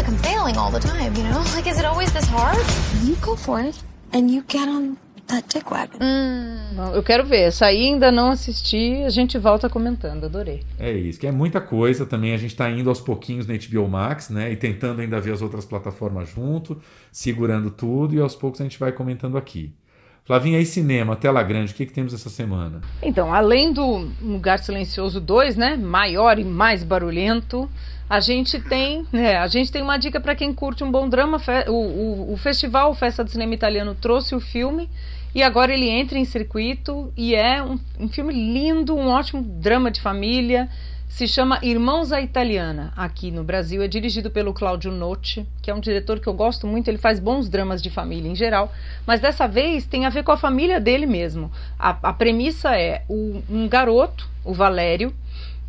[0.01, 1.43] Like I'm failing all the time, you know?
[1.55, 2.57] Like, is it always this hard?
[3.03, 3.83] You go for it,
[4.13, 5.99] and you get on that dick wagon.
[6.73, 7.41] Não, eu quero ver.
[7.41, 10.25] Essa aí ainda não assisti, a gente volta comentando.
[10.25, 10.63] Adorei.
[10.79, 12.33] É isso, que é muita coisa também.
[12.33, 14.51] A gente está indo aos pouquinhos no HBO Max, né?
[14.51, 18.79] E tentando ainda ver as outras plataformas junto, segurando tudo, e aos poucos a gente
[18.79, 19.71] vai comentando aqui.
[20.23, 22.81] Flavinha, aí cinema, tela grande, o que, que temos essa semana?
[23.01, 27.69] Então, além do Lugar Silencioso 2, né, maior e mais barulhento,
[28.07, 31.41] a gente tem, né, a gente tem uma dica para quem curte um bom drama.
[31.67, 34.89] O, o, o festival Festa do Cinema Italiano trouxe o filme
[35.33, 39.89] e agora ele entra em circuito e é um, um filme lindo, um ótimo drama
[39.89, 40.69] de família.
[41.11, 43.83] Se chama Irmãos à Italiana, aqui no Brasil.
[43.83, 46.87] É dirigido pelo Claudio Notti, que é um diretor que eu gosto muito.
[46.87, 48.71] Ele faz bons dramas de família em geral,
[49.05, 51.51] mas dessa vez tem a ver com a família dele mesmo.
[51.77, 55.13] A, a premissa é o- um garoto, o Valério,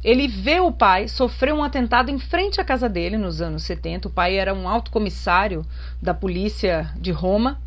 [0.02, 4.08] ele vê o pai sofrer um atentado em frente à casa dele nos anos 70.
[4.08, 5.66] O pai era um alto comissário
[6.00, 7.60] da polícia de Roma.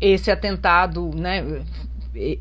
[0.00, 1.42] Esse atentado, né,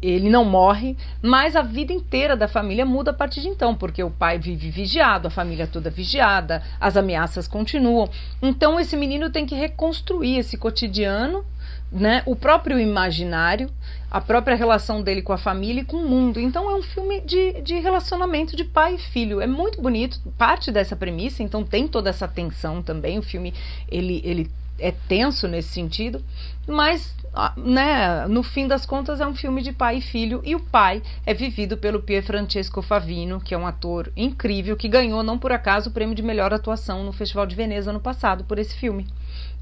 [0.01, 4.03] ele não morre, mas a vida inteira da família muda a partir de então, porque
[4.03, 8.09] o pai vive vigiado, a família toda vigiada, as ameaças continuam.
[8.41, 11.45] Então esse menino tem que reconstruir esse cotidiano,
[11.91, 13.69] né, o próprio imaginário,
[14.09, 16.39] a própria relação dele com a família e com o mundo.
[16.39, 19.41] Então é um filme de, de relacionamento de pai e filho.
[19.41, 23.19] É muito bonito, parte dessa premissa, então tem toda essa tensão também.
[23.19, 23.53] O filme
[23.89, 26.23] ele, ele é tenso nesse sentido,
[26.67, 30.55] mas ah, né, no fim das contas é um filme de pai e filho e
[30.55, 35.21] o pai é vivido pelo Pier Francesco Favino, que é um ator incrível que ganhou
[35.21, 38.57] não por acaso o prêmio de melhor atuação no Festival de Veneza ano passado por
[38.57, 39.05] esse filme.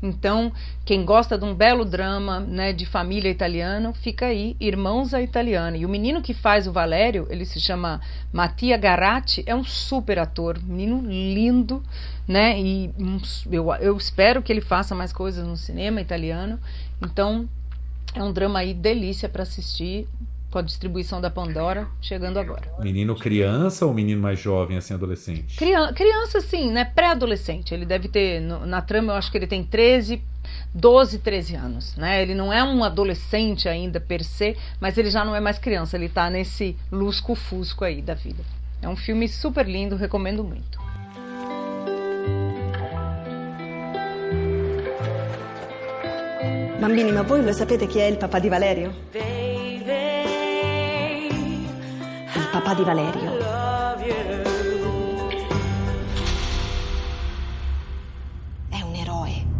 [0.03, 0.51] Então,
[0.83, 5.77] quem gosta de um belo drama, né, de família italiana, fica aí, Irmãos à Italiana.
[5.77, 10.19] E o menino que faz o Valério, ele se chama Mattia Garatti, é um super
[10.19, 11.81] ator, menino lindo,
[12.27, 12.59] né?
[12.59, 12.91] E
[13.49, 16.59] eu, eu espero que ele faça mais coisas no cinema italiano.
[17.01, 17.47] Então,
[18.13, 20.05] é um drama aí delícia para assistir,
[20.53, 22.61] com a distribuição da Pandora chegando agora.
[22.79, 25.57] Menino criança ou menino mais jovem, assim, adolescente?
[25.57, 26.85] Criança, criança sim, né?
[26.85, 27.73] Pré-adolescente.
[27.73, 30.21] Ele deve ter, no- na trama, eu acho que ele tem 13,
[30.71, 32.21] 12, 13 anos, né?
[32.21, 35.97] Ele não é um adolescente ainda per se, mas ele já não é mais criança,
[35.97, 38.43] ele tá nesse lusco-fusco aí da vida.
[38.79, 40.77] É um filme super lindo, recomendo muito.
[46.79, 48.93] Bambini, ma voi lo sapete chi è il papà di Valerio?
[52.63, 53.31] Papà di Valerio.
[58.69, 59.51] È un eroe.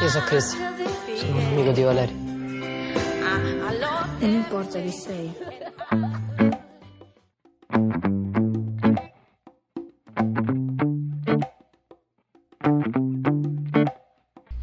[0.00, 0.56] Io sono Chris,
[1.16, 2.16] sono un amico di Valerio.
[4.18, 5.34] Non importa chi sei.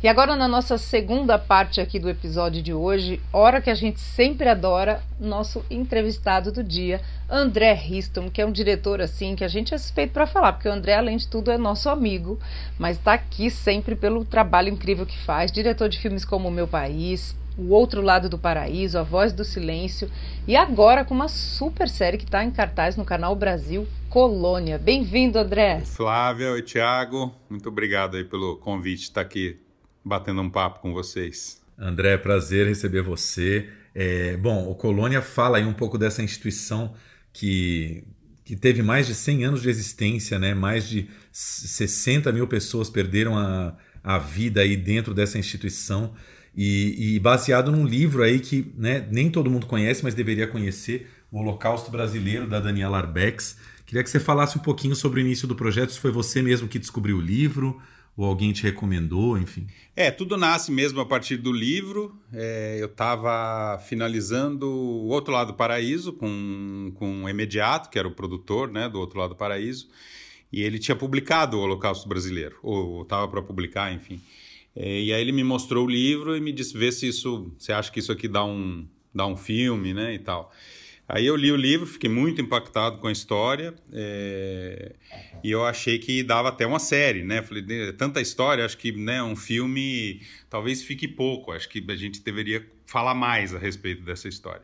[0.05, 3.99] E agora, na nossa segunda parte aqui do episódio de hoje, hora que a gente
[3.99, 9.47] sempre adora, nosso entrevistado do dia, André Riston, que é um diretor assim que a
[9.47, 12.37] gente é suspeito para falar, porque o André, além de tudo, é nosso amigo,
[12.77, 15.51] mas está aqui sempre pelo trabalho incrível que faz.
[15.51, 19.43] Diretor de filmes como O Meu País, O Outro Lado do Paraíso, A Voz do
[19.43, 20.07] Silêncio,
[20.47, 24.77] e agora com uma super série que está em cartaz no canal Brasil, Colônia.
[24.77, 25.81] Bem-vindo, André.
[25.83, 29.64] Flávia e Thiago, muito obrigado aí pelo convite estar aqui
[30.05, 31.59] batendo um papo com vocês.
[31.77, 33.67] André, prazer receber você.
[33.93, 36.93] É, bom, o Colônia fala aí um pouco dessa instituição
[37.33, 38.03] que,
[38.43, 40.53] que teve mais de 100 anos de existência, né?
[40.53, 46.13] mais de 60 mil pessoas perderam a, a vida aí dentro dessa instituição.
[46.55, 51.09] E, e, baseado num livro aí que né, nem todo mundo conhece, mas deveria conhecer,
[51.29, 53.57] o Holocausto Brasileiro, da Daniela Arbex.
[53.85, 56.69] Queria que você falasse um pouquinho sobre o início do projeto, se foi você mesmo
[56.69, 57.81] que descobriu o livro,
[58.17, 59.67] ou alguém te recomendou, enfim?
[59.95, 62.17] É, tudo nasce mesmo a partir do livro.
[62.31, 68.07] É, eu estava finalizando O Outro Lado do Paraíso com, com o Imediato, que era
[68.07, 69.89] o produtor né, do Outro Lado do Paraíso,
[70.51, 74.21] e ele tinha publicado o Holocausto Brasileiro, ou estava para publicar, enfim.
[74.73, 77.73] É, e aí ele me mostrou o livro e me disse, vê se isso, você
[77.73, 80.53] acha que isso aqui dá um, dá um filme, né, e tal.
[81.07, 84.95] Aí eu li o livro, fiquei muito impactado com a história é...
[85.43, 87.43] e eu achei que dava até uma série, né?
[87.43, 87.63] Falei,
[87.93, 92.65] tanta história, acho que né, um filme talvez fique pouco, acho que a gente deveria
[92.87, 94.63] falar mais a respeito dessa história.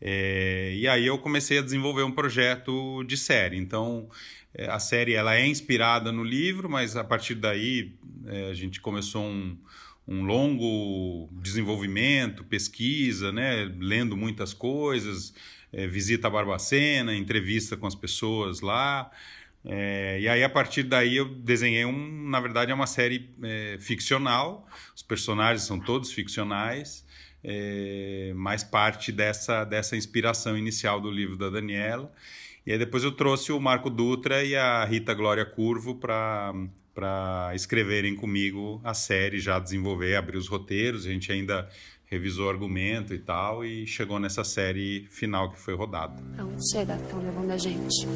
[0.00, 0.74] É...
[0.74, 3.56] E aí eu comecei a desenvolver um projeto de série.
[3.56, 4.08] Então
[4.52, 7.92] é, a série ela é inspirada no livro, mas a partir daí
[8.50, 9.56] a gente começou um,
[10.08, 13.72] um longo desenvolvimento, pesquisa, né?
[13.78, 15.32] Lendo muitas coisas
[15.72, 19.10] é, visita a Barbacena, entrevista com as pessoas lá.
[19.64, 22.28] É, e aí, a partir daí, eu desenhei um.
[22.28, 27.04] Na verdade, é uma série é, ficcional, os personagens são todos ficcionais,
[27.42, 32.10] é, mas parte dessa, dessa inspiração inicial do livro da Daniela.
[32.64, 36.52] E aí, depois, eu trouxe o Marco Dutra e a Rita Glória Curvo para
[36.98, 41.06] para escreverem comigo a série, já desenvolver, abrir os roteiros.
[41.06, 41.70] A gente ainda
[42.10, 46.14] revisou o argumento e tal, e chegou nessa série final que foi rodada.
[46.58, 48.06] Será que estão levando a gente?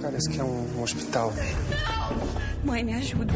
[0.00, 1.32] Parece que é um, um hospital.
[2.64, 3.32] Mãe, me ajuda.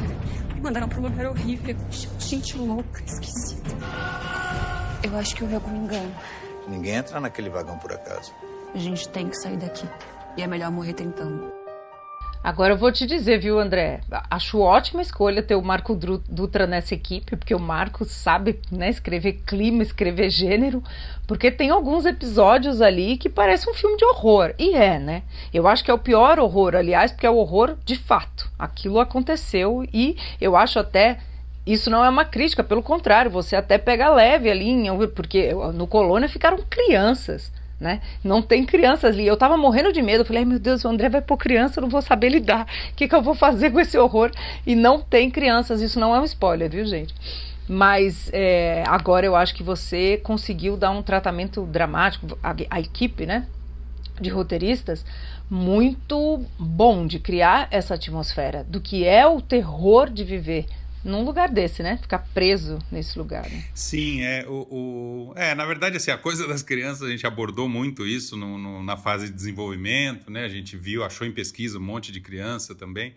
[0.55, 1.77] Me mandaram pra um lugar horrível.
[2.19, 3.71] Gente louca, esquisita.
[5.03, 6.15] Eu acho que houve algum engano.
[6.69, 8.33] Ninguém entra naquele vagão por acaso.
[8.75, 9.89] A gente tem que sair daqui.
[10.37, 11.60] E é melhor morrer tentando.
[12.43, 14.01] Agora eu vou te dizer, viu, André?
[14.31, 19.43] Acho ótima escolha ter o Marco Dutra nessa equipe, porque o Marco sabe né, escrever
[19.47, 20.83] clima, escrever gênero,
[21.27, 24.55] porque tem alguns episódios ali que parece um filme de horror.
[24.59, 25.23] E é, né?
[25.53, 28.51] Eu acho que é o pior horror, aliás, porque é o horror de fato.
[28.59, 31.19] Aquilo aconteceu e eu acho até
[31.67, 34.75] isso não é uma crítica, pelo contrário, você até pega leve ali,
[35.15, 38.01] porque no Colônia ficaram crianças né?
[38.23, 39.27] Não tem crianças ali.
[39.27, 40.21] Eu tava morrendo de medo.
[40.21, 42.67] Eu falei, meu Deus, o André vai pôr criança, eu não vou saber lidar.
[42.93, 44.31] O que, que eu vou fazer com esse horror?
[44.67, 45.81] E não tem crianças.
[45.81, 47.15] Isso não é um spoiler, viu, gente?
[47.67, 53.25] Mas é, agora eu acho que você conseguiu dar um tratamento dramático, a, a equipe,
[53.25, 53.47] né?
[54.21, 55.05] De roteiristas,
[55.49, 60.67] muito bom de criar essa atmosfera do que é o terror de viver
[61.05, 61.99] num lugar desse, né?
[62.01, 63.49] Ficar preso nesse lugar.
[63.49, 63.65] Né?
[63.75, 67.69] Sim, é o, o, é na verdade assim a coisa das crianças a gente abordou
[67.69, 70.45] muito isso no, no, na fase de desenvolvimento, né?
[70.45, 73.15] A gente viu, achou em pesquisa um monte de criança também,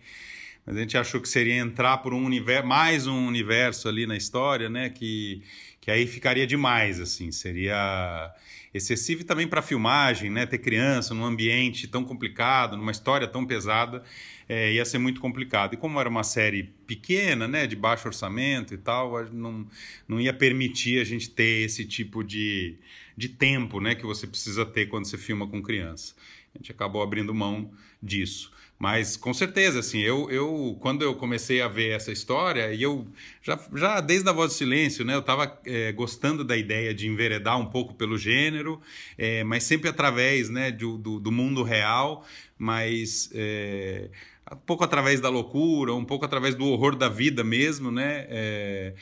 [0.64, 4.16] mas a gente achou que seria entrar por um universo, mais um universo ali na
[4.16, 4.88] história, né?
[4.88, 5.42] Que
[5.84, 8.34] que aí ficaria demais, assim, seria
[8.72, 10.46] excessivo e também para filmagem, né?
[10.46, 14.02] Ter criança num ambiente tão complicado, numa história tão pesada
[14.48, 15.74] é, ia ser muito complicado.
[15.74, 19.66] E como era uma série pequena, né, de baixo orçamento e tal, não,
[20.06, 22.76] não ia permitir a gente ter esse tipo de,
[23.16, 26.14] de tempo né, que você precisa ter quando você filma com criança.
[26.54, 27.70] A gente acabou abrindo mão
[28.02, 28.52] disso.
[28.78, 33.06] Mas com certeza, assim, eu, eu quando eu comecei a ver essa história, e eu
[33.40, 37.06] já, já desde a Voz do Silêncio, né, eu estava é, gostando da ideia de
[37.06, 38.80] enveredar um pouco pelo gênero,
[39.16, 42.26] é, mas sempre através né, do, do, do mundo real,
[42.58, 44.10] mas é,
[44.54, 48.26] um pouco através da loucura, um pouco através do horror da vida mesmo, né?
[48.28, 48.94] É,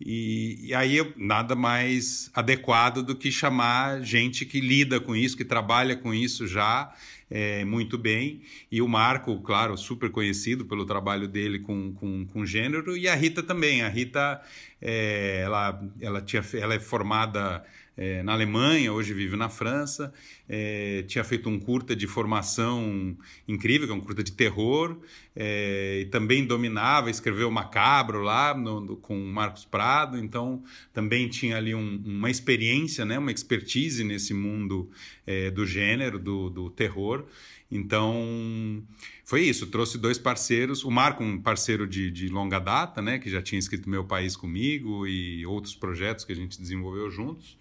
[0.00, 5.44] e, e, aí nada mais adequado do que chamar gente que lida com isso, que
[5.44, 6.92] trabalha com isso já,
[7.30, 8.42] é, muito bem.
[8.70, 13.14] E o Marco, claro, super conhecido pelo trabalho dele com, com, com gênero, e a
[13.14, 13.82] Rita também.
[13.82, 14.40] A Rita,
[14.82, 17.64] é, ela, ela, tinha, ela é formada
[17.96, 20.12] é, na Alemanha, hoje vive na França.
[20.48, 23.16] É, tinha feito um curta de formação
[23.48, 24.98] incrível, que é um curta de terror,
[25.34, 31.56] é, e também dominava, escreveu Macabro lá no, no, com Marcos Prado, então também tinha
[31.56, 34.90] ali um, uma experiência, né, uma expertise nesse mundo
[35.26, 37.24] é, do gênero, do, do terror.
[37.70, 38.82] Então,
[39.24, 39.66] foi isso.
[39.66, 40.84] Trouxe dois parceiros.
[40.84, 43.18] O Marco, um parceiro de, de, longa data, né?
[43.18, 47.56] Que já tinha escrito Meu País comigo e outros projetos que a gente desenvolveu juntos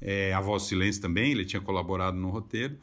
[0.00, 2.76] é, A Voz Silêncio também, ele tinha colaborado no roteiro,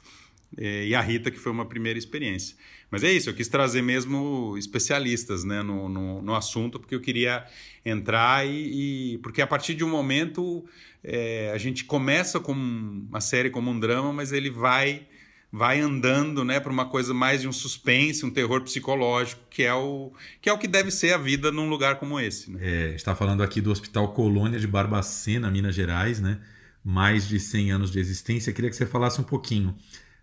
[0.57, 2.55] é, e a Rita, que foi uma primeira experiência.
[2.89, 7.01] Mas é isso, eu quis trazer mesmo especialistas né, no, no, no assunto, porque eu
[7.01, 7.45] queria
[7.83, 9.17] entrar e, e.
[9.19, 10.63] porque a partir de um momento
[11.03, 15.07] é, a gente começa com uma série como um drama, mas ele vai
[15.51, 19.73] vai andando né, para uma coisa mais de um suspense, um terror psicológico, que é
[19.73, 22.51] o que, é o que deve ser a vida num lugar como esse.
[22.51, 22.59] Né?
[22.61, 26.39] É, está falando aqui do Hospital Colônia de Barbacena, Minas Gerais, né?
[26.83, 28.53] mais de 100 anos de existência.
[28.53, 29.75] Queria que você falasse um pouquinho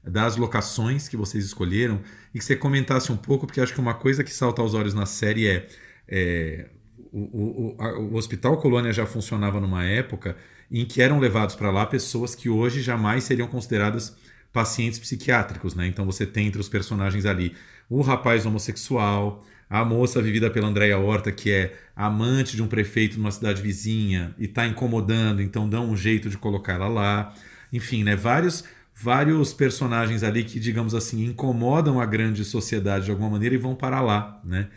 [0.05, 2.01] das locações que vocês escolheram
[2.35, 4.95] e que você comentasse um pouco, porque acho que uma coisa que salta aos olhos
[4.95, 5.67] na série é,
[6.09, 6.69] é
[7.13, 10.37] o, o, o, Hospital Colônia já funcionava numa época
[10.71, 14.17] em que eram levados para lá pessoas que hoje jamais seriam consideradas
[14.53, 15.87] pacientes psiquiátricos, né?
[15.87, 17.55] Então você tem entre os personagens ali
[17.89, 23.17] o rapaz homossexual, a moça vivida pela Andréia Horta, que é amante de um prefeito
[23.19, 27.35] numa cidade vizinha e está incomodando, então dão um jeito de colocar ela lá.
[27.73, 33.31] Enfim, né, vários, vários personagens ali que, digamos assim, incomodam a grande sociedade de alguma
[33.31, 34.41] maneira e vão para lá.
[34.45, 34.69] Né?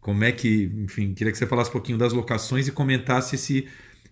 [0.00, 3.66] Como é que, enfim, queria que você falasse um pouquinho das locações e comentasse esse,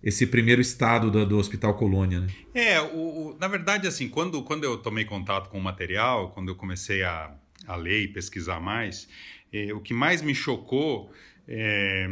[0.05, 2.21] esse primeiro estado do, do Hospital Colônia.
[2.21, 2.27] Né?
[2.53, 6.49] É, o, o, na verdade, assim, quando, quando eu tomei contato com o material, quando
[6.49, 7.33] eu comecei a,
[7.65, 9.09] a ler e pesquisar mais,
[9.51, 11.11] é, o que mais me chocou,
[11.47, 12.07] é,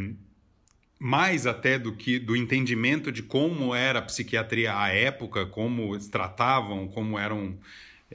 [0.98, 6.88] mais até do que do entendimento de como era a psiquiatria à época, como tratavam,
[6.88, 7.56] como eram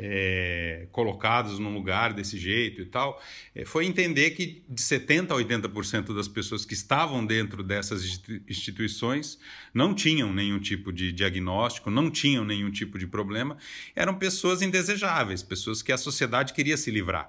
[0.01, 3.21] é, colocados num lugar desse jeito e tal,
[3.53, 9.37] é, foi entender que de 70% a 80% das pessoas que estavam dentro dessas instituições
[9.73, 13.57] não tinham nenhum tipo de diagnóstico, não tinham nenhum tipo de problema,
[13.93, 17.27] eram pessoas indesejáveis, pessoas que a sociedade queria se livrar.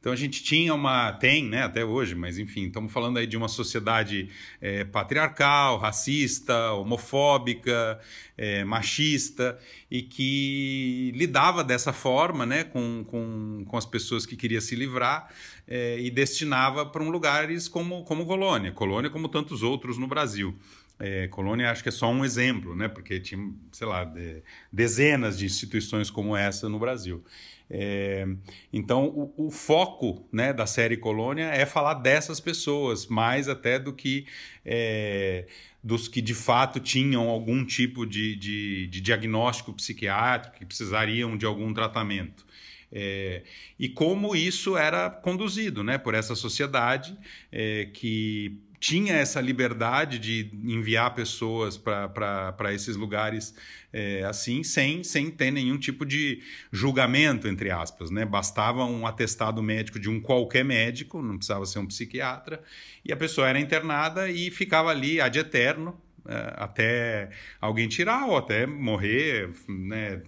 [0.00, 3.36] Então a gente tinha uma, tem, né, até hoje, mas enfim, estamos falando aí de
[3.36, 8.00] uma sociedade é, patriarcal, racista, homofóbica,
[8.36, 9.58] é, machista
[9.90, 15.28] e que lidava dessa forma, né, com, com, com as pessoas que queria se livrar
[15.68, 20.58] é, e destinava para um lugares como, como Colônia, Colônia como tantos outros no Brasil.
[20.98, 22.86] É, Colônia acho que é só um exemplo, né?
[22.86, 27.24] Porque tinha, sei lá, de, dezenas de instituições como essa no Brasil.
[27.70, 28.26] É,
[28.72, 33.92] então, o, o, foco né, da série Colônia é falar dessas pessoas, mais até do
[33.92, 34.26] que
[34.66, 35.46] é,
[35.82, 41.46] dos que de fato tinham algum tipo de, de, de diagnóstico psiquiátrico, que precisariam de
[41.46, 42.44] algum tratamento.
[42.92, 43.44] É,
[43.78, 47.16] e como isso era conduzido né, por essa sociedade
[47.52, 53.54] é, que tinha essa liberdade de enviar pessoas para esses lugares
[53.92, 58.10] é, assim, sem, sem ter nenhum tipo de julgamento, entre aspas.
[58.10, 58.24] Né?
[58.24, 62.62] Bastava um atestado médico de um qualquer médico, não precisava ser um psiquiatra,
[63.04, 68.38] e a pessoa era internada e ficava ali ad eterno, é, até alguém tirar ou
[68.38, 70.22] até morrer né,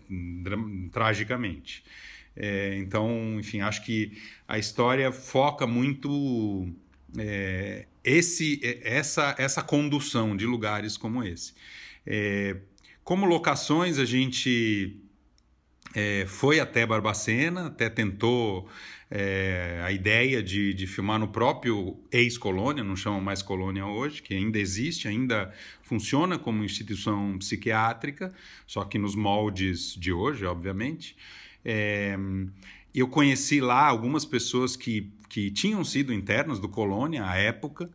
[0.93, 1.83] tragicamente.
[2.37, 4.13] É, então, enfim, acho que
[4.47, 6.71] a história foca muito
[7.19, 11.55] é, esse, essa, essa condução de lugares como esse.
[12.07, 12.57] É,
[13.05, 15.01] como locações, a gente
[15.95, 18.69] é, foi até Barbacena, até tentou
[19.11, 24.35] é, a ideia de, de filmar no próprio ex-colônia, não chama mais colônia hoje, que
[24.35, 28.33] ainda existe, ainda funciona como instituição psiquiátrica,
[28.67, 31.15] só que nos moldes de hoje, obviamente.
[31.65, 32.17] É,
[32.95, 37.89] eu conheci lá algumas pessoas que que tinham sido internos do Colônia à época,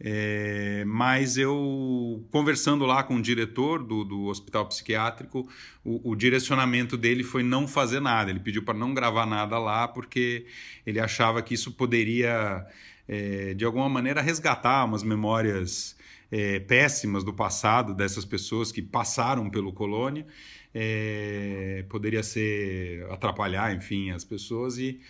[0.00, 5.48] é, mas eu, conversando lá com o diretor do, do hospital psiquiátrico,
[5.84, 8.28] o, o, direcionamento dele foi não fazer nada.
[8.28, 10.46] Ele pediu para não gravar nada lá, porque
[10.84, 12.66] ele achava que isso poderia,
[13.06, 15.96] é, de alguma maneira, resgatar umas memórias
[16.28, 20.26] é, péssimas do passado dessas pessoas que passaram pelo Colônia.
[20.74, 25.00] É, poderia ser atrapalhar, enfim, as pessoas e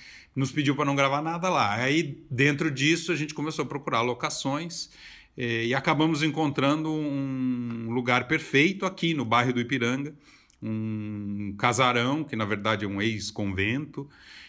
[0.41, 1.75] nos pediu para não gravar nada lá.
[1.75, 4.89] Aí, dentro disso, a gente começou a procurar locações
[5.37, 10.15] eh, e acabamos encontrando um lugar perfeito aqui no bairro do Ipiranga,
[10.63, 14.09] um casarão, que na verdade é um ex-convento,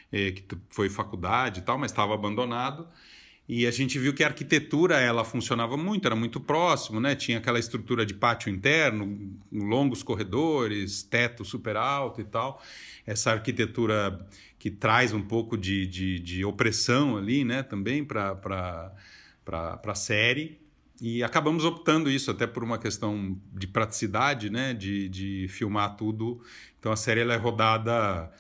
[0.10, 2.88] é, que foi faculdade e tal, mas estava abandonado.
[3.50, 7.16] E a gente viu que a arquitetura ela funcionava muito, era muito próximo, né?
[7.16, 12.64] Tinha aquela estrutura de pátio interno, longos corredores, teto super alto e tal.
[13.06, 14.26] Essa arquitetura
[14.62, 17.64] que traz um pouco de, de, de opressão ali, né?
[17.64, 18.94] Também para
[19.44, 20.62] a série.
[21.02, 24.76] E acabamos optando isso até por uma questão de praticidade, né?
[24.76, 26.44] De, de filmar tudo.
[26.80, 28.32] Então a série ela é rodada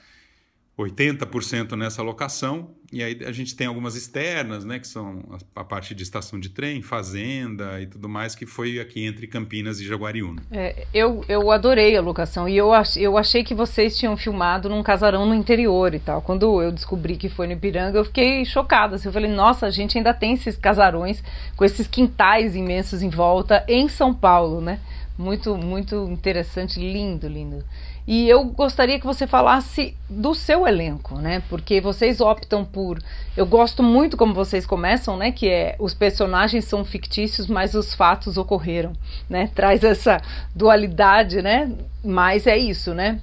[0.77, 5.21] 80% nessa locação, e aí a gente tem algumas externas, né, que são
[5.55, 9.79] a, parte de estação de trem, fazenda e tudo mais, que foi aqui entre Campinas
[9.79, 10.41] e Jaguariúna.
[10.51, 14.69] É, eu, eu adorei a locação, e eu, ach, eu achei que vocês tinham filmado
[14.69, 16.21] num casarão no interior e tal.
[16.21, 18.95] Quando eu descobri que foi no Ipiranga, eu fiquei chocada.
[18.95, 21.23] Assim, eu falei, nossa, a gente ainda tem esses casarões
[21.55, 24.79] com esses quintais imensos em volta em São Paulo, né?
[25.17, 27.63] Muito, muito interessante, lindo, lindo.
[28.07, 31.43] E eu gostaria que você falasse do seu elenco, né?
[31.49, 33.01] Porque vocês optam por.
[33.37, 35.31] Eu gosto muito como vocês começam, né?
[35.31, 38.93] Que é os personagens são fictícios, mas os fatos ocorreram,
[39.29, 39.49] né?
[39.53, 40.21] Traz essa
[40.55, 41.71] dualidade, né?
[42.03, 43.21] Mas é isso, né?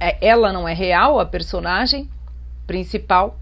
[0.00, 2.08] É, ela não é real, a personagem
[2.66, 3.38] principal,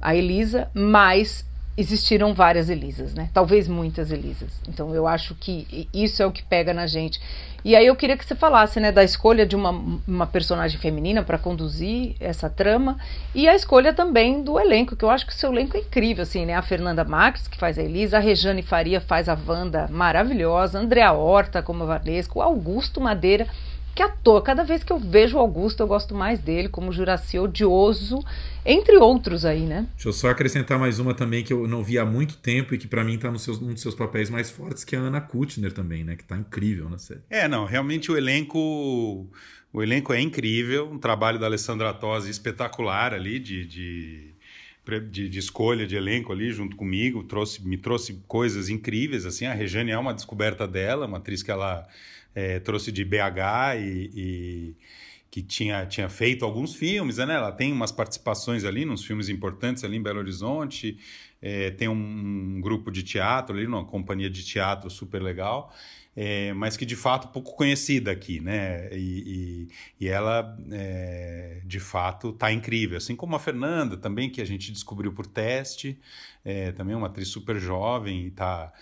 [0.00, 1.46] a Elisa, mas
[1.76, 3.30] existiram várias Elisas, né?
[3.32, 4.60] Talvez muitas Elisas.
[4.68, 7.20] Então eu acho que isso é o que pega na gente.
[7.64, 9.70] E aí eu queria que você falasse, né, da escolha de uma,
[10.06, 12.98] uma personagem feminina para conduzir essa trama
[13.34, 16.24] e a escolha também do elenco, que eu acho que o seu elenco é incrível,
[16.24, 16.54] assim, né?
[16.54, 21.12] A Fernanda Marques, que faz a Elisa, a Rejane Faria faz a Wanda maravilhosa, Andrea
[21.12, 23.46] Horta como a Valesca, o Augusto Madeira
[23.94, 24.42] que ator.
[24.42, 28.24] Cada vez que eu vejo o Augusto, eu gosto mais dele, como Juraci Odioso,
[28.64, 29.86] entre outros aí, né?
[29.94, 32.78] Deixa eu só acrescentar mais uma também que eu não vi há muito tempo e
[32.78, 35.02] que para mim tá no seus, um dos seus papéis mais fortes, que é a
[35.02, 36.16] Ana Kutner também, né?
[36.16, 37.20] Que tá incrível na série.
[37.28, 39.28] É, não, realmente o elenco.
[39.72, 44.32] O elenco é incrível, um trabalho da Alessandra Tosi espetacular ali de, de...
[44.84, 49.54] De, de, escolha de elenco ali junto comigo, trouxe, me trouxe coisas incríveis, assim, a
[49.54, 51.86] Rejane é uma descoberta dela, uma atriz que ela
[52.34, 54.76] é, trouxe de BH e, e,
[55.30, 57.34] que tinha, tinha feito alguns filmes, né?
[57.34, 60.98] Ela tem umas participações ali, nos filmes importantes ali em Belo Horizonte,
[61.40, 65.74] é, tem um, um, grupo de teatro ali, uma companhia de teatro super legal,
[66.14, 68.88] é, mas que de fato pouco conhecida aqui, né?
[68.92, 69.68] E,
[69.98, 72.98] e, e ela, é, de fato, está incrível.
[72.98, 75.98] Assim como a Fernanda também, que a gente descobriu por teste,
[76.44, 78.72] é, também uma atriz super jovem e está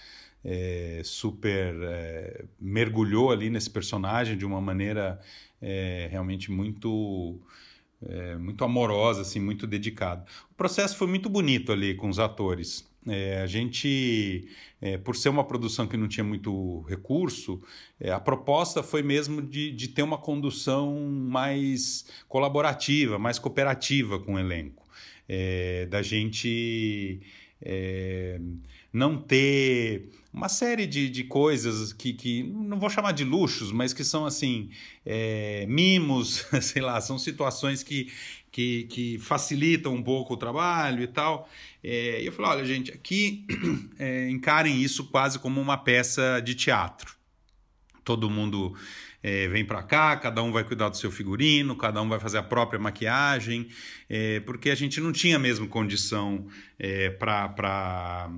[0.45, 5.21] é, super é, mergulhou ali nesse personagem de uma maneira
[5.61, 7.39] é, realmente muito
[8.03, 10.25] é, muito amorosa, assim, muito dedicada.
[10.51, 12.89] O processo foi muito bonito ali com os atores.
[13.07, 14.49] É, a gente,
[14.81, 17.61] é, por ser uma produção que não tinha muito recurso,
[18.11, 24.39] a proposta foi mesmo de, de ter uma condução mais colaborativa, mais cooperativa com o
[24.39, 24.89] elenco.
[25.91, 27.21] da gente
[28.93, 33.93] não ter uma série de, de coisas que, que não vou chamar de luxos, mas
[33.93, 34.71] que são assim
[35.05, 38.13] é, mimos, sei lá, são situações que,
[38.51, 41.49] que, que, facilitam um pouco o trabalho e tal.
[41.83, 43.45] É, eu falei, olha gente, aqui
[43.99, 47.19] é, encarem isso quase como uma peça de teatro.
[48.05, 48.75] Todo mundo
[49.23, 52.39] é, vem para cá, cada um vai cuidar do seu figurino, cada um vai fazer
[52.39, 53.69] a própria maquiagem,
[54.09, 56.47] é, porque a gente não tinha mesmo condição
[56.79, 58.31] é, para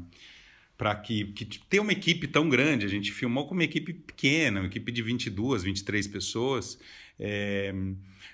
[0.82, 2.84] para que, que ter uma equipe tão grande.
[2.84, 6.76] A gente filmou com uma equipe pequena, uma equipe de 22, 23 pessoas,
[7.20, 7.72] é,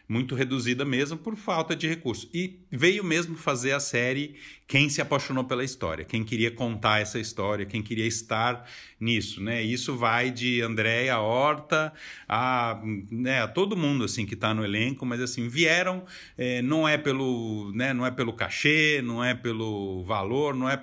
[0.09, 2.27] muito reduzida mesmo por falta de recursos.
[2.33, 4.37] E veio mesmo fazer a série
[4.67, 8.67] quem se apaixonou pela história, quem queria contar essa história, quem queria estar
[8.99, 9.63] nisso, né?
[9.63, 11.93] Isso vai de Andréia Horta
[12.27, 12.81] a,
[13.11, 16.03] né, a todo mundo assim que está no elenco, mas assim vieram
[16.39, 20.83] é, não é pelo, né, não é pelo cachê, não é pelo valor, não é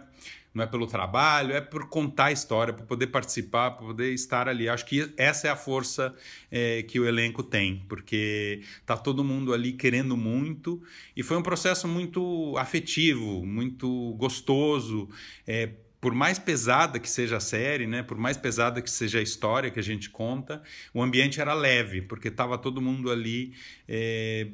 [0.56, 4.47] não é pelo trabalho, é por contar a história, por poder participar, por poder estar
[4.47, 4.70] ali.
[4.70, 6.16] Acho que essa é a força
[6.49, 10.82] é, que o elenco tem, porque tá todo mundo ali querendo muito
[11.16, 15.10] e foi um processo muito afetivo, muito gostoso.
[15.45, 19.22] É, por mais pesada que seja a série, né, por mais pesada que seja a
[19.22, 20.62] história que a gente conta,
[20.93, 23.54] o ambiente era leve, porque estava todo mundo ali
[23.88, 24.48] é,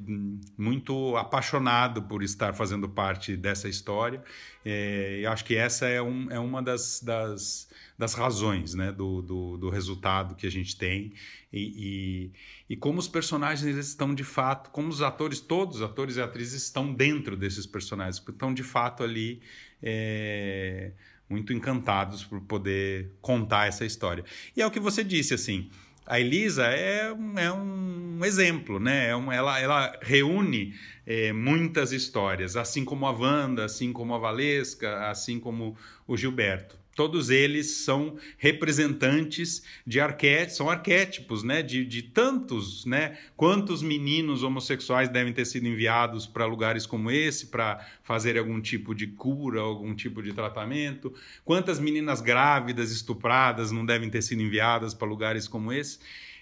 [0.57, 4.23] muito apaixonado por estar fazendo parte dessa história.
[4.63, 7.67] É, acho que essa é, um, é uma das, das,
[7.97, 11.13] das razões né, do, do, do, resultado que a gente tem.
[11.51, 12.31] E,
[12.69, 16.21] e, e, como os personagens estão de fato, como os atores, todos os atores e
[16.21, 19.41] atrizes estão dentro desses personagens, estão de fato ali.
[19.83, 20.91] É,
[21.31, 24.23] muito encantados por poder contar essa história.
[24.55, 25.69] E é o que você disse, assim,
[26.05, 29.09] A Elisa é, um- é um exemplo, né?
[29.09, 30.73] É um- ela, ela reúne
[31.05, 35.77] é, muitas histórias, assim como a Wanda, assim como a Valesca, assim como
[36.07, 36.77] o Gilberto.
[37.01, 41.63] Todos eles são representantes de arquétipos, são arquétipos, né?
[41.63, 43.17] De, de tantos, né?
[43.35, 48.93] Quantos meninos homossexuais devem ter sido enviados para lugares como esse para fazer algum tipo
[48.93, 51.11] de cura, algum tipo de tratamento?
[51.43, 55.97] Quantas meninas grávidas, estupradas, não devem ter sido enviadas para lugares como esse?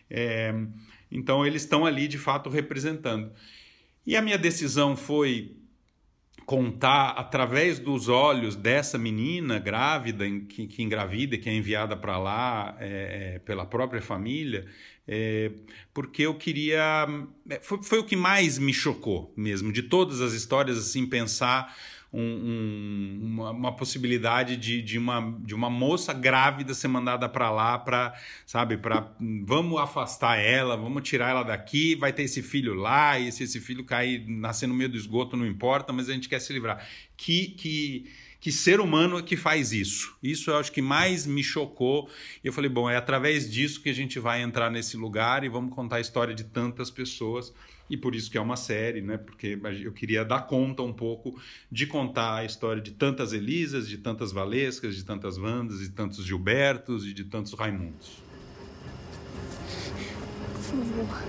[0.10, 0.53] É,
[1.10, 3.32] então, eles estão ali de fato representando.
[4.05, 5.55] E a minha decisão foi
[6.50, 12.76] contar através dos olhos dessa menina grávida que, que engravida, que é enviada para lá
[12.80, 14.66] é, é, pela própria família,
[15.08, 15.52] é,
[15.93, 17.06] porque eu queria.
[17.47, 21.72] é, Foi, foi o que mais me chocou mesmo, de todas as histórias, assim, pensar
[22.12, 27.51] um- um- uma, uma possibilidade de, de, uma, de uma moça grávida ser mandada para
[27.51, 28.14] lá para,
[28.45, 29.12] sabe, para
[29.45, 33.60] vamos afastar ela, vamos tirar ela daqui, vai ter esse filho lá, e se esse
[33.60, 36.86] filho cair, nascer no meio do esgoto, não importa, mas a gente quer se livrar.
[37.16, 38.05] Que, que,
[38.40, 40.16] que ser humano é que faz isso?
[40.24, 42.10] Isso eu acho que mais me chocou.
[42.44, 45.50] E eu falei, bom, é através disso que a gente vai entrar nesse lugar e
[45.50, 47.54] vamos contar a história de tantas pessoas.
[47.90, 49.18] E por isso que é uma série, né?
[49.18, 51.38] Porque eu queria dar conta um pouco
[51.72, 56.24] de contar a história de tantas Elisas, de tantas Valescas, de tantas Wandas, de tantos
[56.24, 58.22] Gilbertos e de tantos Raimundos.
[60.54, 61.24] Por favor.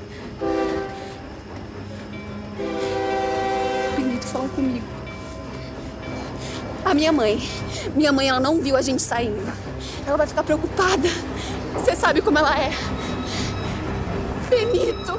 [3.96, 4.99] Benito, fala comigo.
[6.84, 7.38] A minha mãe.
[7.94, 9.52] Minha mãe, ela não viu a gente saindo.
[10.06, 11.08] Ela vai ficar preocupada.
[11.74, 12.70] Você sabe como ela é.
[14.48, 15.18] Benito.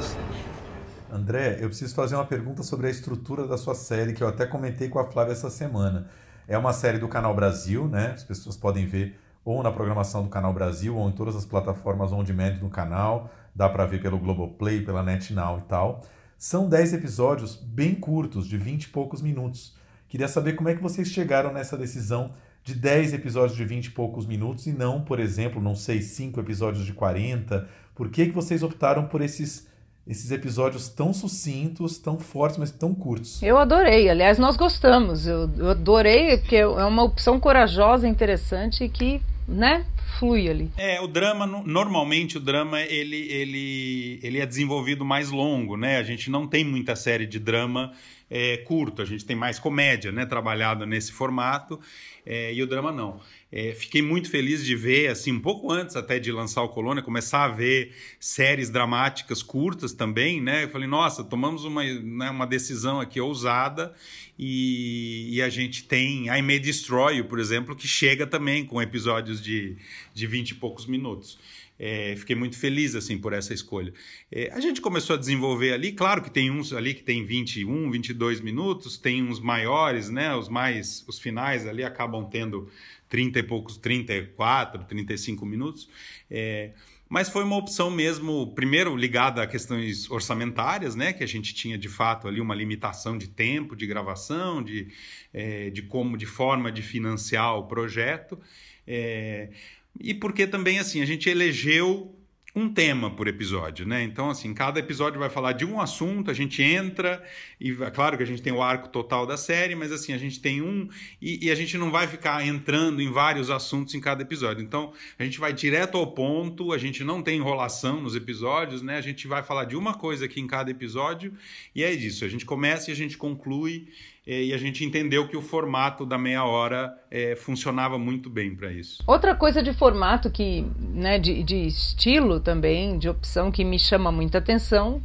[1.10, 4.46] André, eu preciso fazer uma pergunta sobre a estrutura da sua série, que eu até
[4.46, 6.08] comentei com a Flávia essa semana.
[6.48, 8.12] É uma série do Canal Brasil, né?
[8.14, 12.12] As pessoas podem ver ou na programação do Canal Brasil, ou em todas as plataformas
[12.12, 13.30] on demand do canal.
[13.54, 16.02] Dá para ver pelo Globoplay, pela NetNow e tal.
[16.38, 19.76] São 10 episódios bem curtos, de 20 e poucos minutos.
[20.12, 23.90] Queria saber como é que vocês chegaram nessa decisão de 10 episódios de 20 e
[23.92, 27.66] poucos minutos e não, por exemplo, não sei, 5 episódios de 40.
[27.94, 29.66] Por que, que vocês optaram por esses
[30.06, 33.42] esses episódios tão sucintos, tão fortes, mas tão curtos.
[33.42, 35.26] Eu adorei, aliás, nós gostamos.
[35.26, 39.84] Eu, eu adorei, porque é uma opção corajosa, interessante e que, né,
[40.18, 40.70] flui ali.
[40.76, 45.96] É, o drama, no- normalmente o drama ele, ele, ele é desenvolvido mais longo, né?
[45.98, 47.92] A gente não tem muita série de drama
[48.30, 50.24] é, curto, a gente tem mais comédia, né?
[50.24, 51.78] Trabalhada nesse formato,
[52.24, 53.20] é, e o drama não.
[53.54, 57.02] É, fiquei muito feliz de ver, assim, um pouco antes até de lançar o Colônia,
[57.02, 60.64] começar a ver séries dramáticas curtas também, né?
[60.64, 63.92] Eu falei, nossa, tomamos uma, né, uma decisão aqui ousada
[64.38, 69.42] e, e a gente tem I May Destroy por exemplo, que chega também com episódios
[69.42, 69.76] de,
[70.14, 71.38] de 20 e poucos minutos.
[71.84, 73.92] É, fiquei muito feliz assim por essa escolha.
[74.30, 77.90] É, a gente começou a desenvolver ali, claro que tem uns ali que tem 21,
[77.90, 80.32] 22 minutos, tem uns maiores, né?
[80.32, 82.70] Os mais, os finais ali acabam tendo
[83.08, 85.88] 30 e poucos, 34, 35 minutos.
[86.30, 86.70] É,
[87.08, 91.12] mas foi uma opção mesmo, primeiro ligada a questões orçamentárias, né?
[91.12, 94.86] Que a gente tinha de fato ali uma limitação de tempo de gravação, de,
[95.34, 98.38] é, de como, de forma de financiar o projeto.
[98.86, 99.50] É,
[99.98, 102.14] e porque também assim a gente elegeu
[102.54, 104.02] um tema por episódio, né?
[104.02, 107.22] Então, assim, cada episódio vai falar de um assunto, a gente entra,
[107.58, 110.18] e é claro que a gente tem o arco total da série, mas assim, a
[110.18, 110.86] gente tem um,
[111.20, 114.62] e, e a gente não vai ficar entrando em vários assuntos em cada episódio.
[114.62, 118.98] Então, a gente vai direto ao ponto, a gente não tem enrolação nos episódios, né?
[118.98, 121.32] A gente vai falar de uma coisa aqui em cada episódio,
[121.74, 122.22] e é isso.
[122.22, 123.88] A gente começa e a gente conclui,
[124.26, 128.72] e a gente entendeu que o formato da meia hora eh, funcionava muito bem para
[128.72, 129.02] isso.
[129.06, 134.12] Outra coisa de formato que, né, de, de estilo também, de opção que me chama
[134.12, 135.02] muita atenção,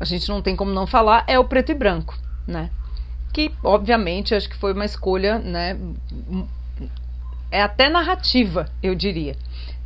[0.00, 2.70] a gente não tem como não falar, é o preto e branco, né?
[3.32, 5.78] Que, obviamente, acho que foi uma escolha, né?
[7.50, 9.36] É até narrativa, eu diria.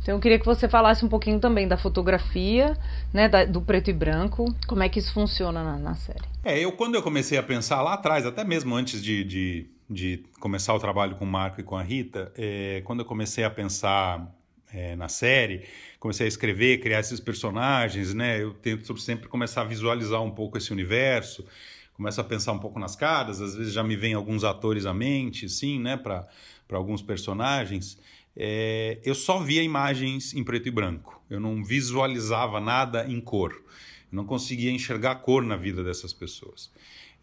[0.01, 2.75] Então eu queria que você falasse um pouquinho também da fotografia,
[3.13, 6.23] né, da, do preto e branco, como é que isso funciona na, na série.
[6.43, 10.23] É, eu quando eu comecei a pensar lá atrás, até mesmo antes de, de, de
[10.39, 13.49] começar o trabalho com o Marco e com a Rita, é, quando eu comecei a
[13.49, 14.27] pensar
[14.73, 15.65] é, na série,
[15.99, 18.41] comecei a escrever, criar esses personagens, né?
[18.41, 21.45] Eu tento sempre começar a visualizar um pouco esse universo,
[21.93, 24.93] começo a pensar um pouco nas caras, às vezes já me vem alguns atores à
[24.93, 26.27] mente, sim, né, para
[26.71, 27.99] alguns personagens.
[28.43, 31.21] É, eu só via imagens em preto e branco.
[31.29, 33.51] Eu não visualizava nada em cor.
[33.51, 36.71] Eu não conseguia enxergar cor na vida dessas pessoas.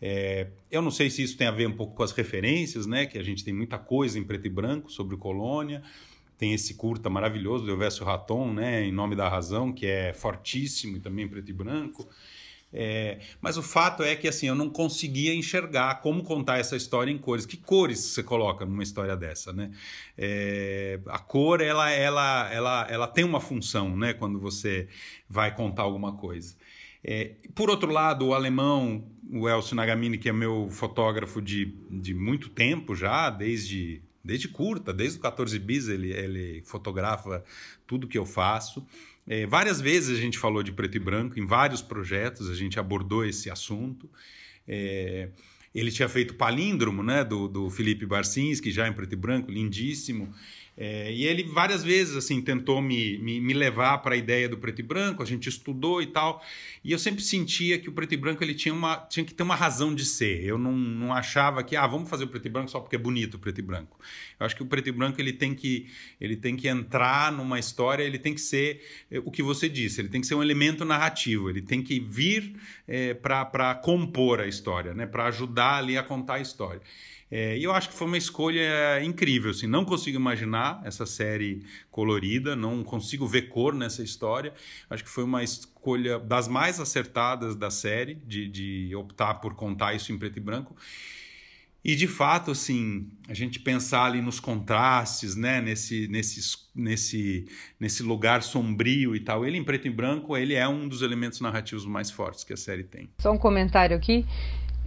[0.00, 3.04] É, eu não sei se isso tem a ver um pouco com as referências, né?
[3.04, 5.82] Que a gente tem muita coisa em preto e branco sobre colônia.
[6.38, 10.98] tem esse curta maravilhoso do Elvésio Raton, né, Em Nome da Razão, que é fortíssimo
[10.98, 12.08] e também preto e branco.
[12.72, 17.10] É, mas o fato é que assim eu não conseguia enxergar como contar essa história
[17.10, 17.46] em cores.
[17.46, 19.70] Que cores você coloca numa história dessa, né?
[20.16, 24.12] É, a cor ela, ela, ela, ela tem uma função, né?
[24.12, 24.88] Quando você
[25.28, 26.54] vai contar alguma coisa.
[27.02, 32.12] É, por outro lado, o alemão, o Elcio Nagamini, que é meu fotógrafo de, de
[32.12, 37.42] muito tempo já, desde desde curta, desde o 14 bis ele, ele fotografa
[37.86, 38.86] tudo que eu faço.
[39.28, 42.80] É, várias vezes a gente falou de preto e branco, em vários projetos a gente
[42.80, 44.10] abordou esse assunto.
[44.66, 45.28] É,
[45.74, 50.32] ele tinha feito Palíndromo, né, do, do Felipe Barcinski, já em preto e branco, lindíssimo.
[50.80, 54.56] É, e ele várias vezes assim tentou me, me, me levar para a ideia do
[54.56, 56.40] preto e branco, a gente estudou e tal,
[56.84, 59.42] e eu sempre sentia que o preto e branco ele tinha, uma, tinha que ter
[59.42, 60.44] uma razão de ser.
[60.44, 62.98] Eu não, não achava que ah, vamos fazer o preto e branco só porque é
[62.98, 63.98] bonito o preto e branco.
[64.38, 65.88] Eu acho que o preto e branco ele tem que,
[66.20, 70.00] ele tem que entrar numa história, ele tem que ser é, o que você disse,
[70.00, 72.54] ele tem que ser um elemento narrativo, ele tem que vir
[72.86, 76.80] é, para compor a história, né, para ajudar ali a contar a história.
[77.30, 79.50] É, e eu acho que foi uma escolha incrível.
[79.50, 84.52] Assim, não consigo imaginar essa série colorida, não consigo ver cor nessa história.
[84.88, 89.94] Acho que foi uma escolha das mais acertadas da série, de, de optar por contar
[89.94, 90.74] isso em preto e branco.
[91.84, 96.40] E de fato, assim, a gente pensar ali nos contrastes, né, nesse, nesse,
[96.74, 97.46] nesse,
[97.78, 99.46] nesse lugar sombrio e tal.
[99.46, 102.56] Ele em preto e branco, ele é um dos elementos narrativos mais fortes que a
[102.56, 103.08] série tem.
[103.18, 104.26] Só um comentário aqui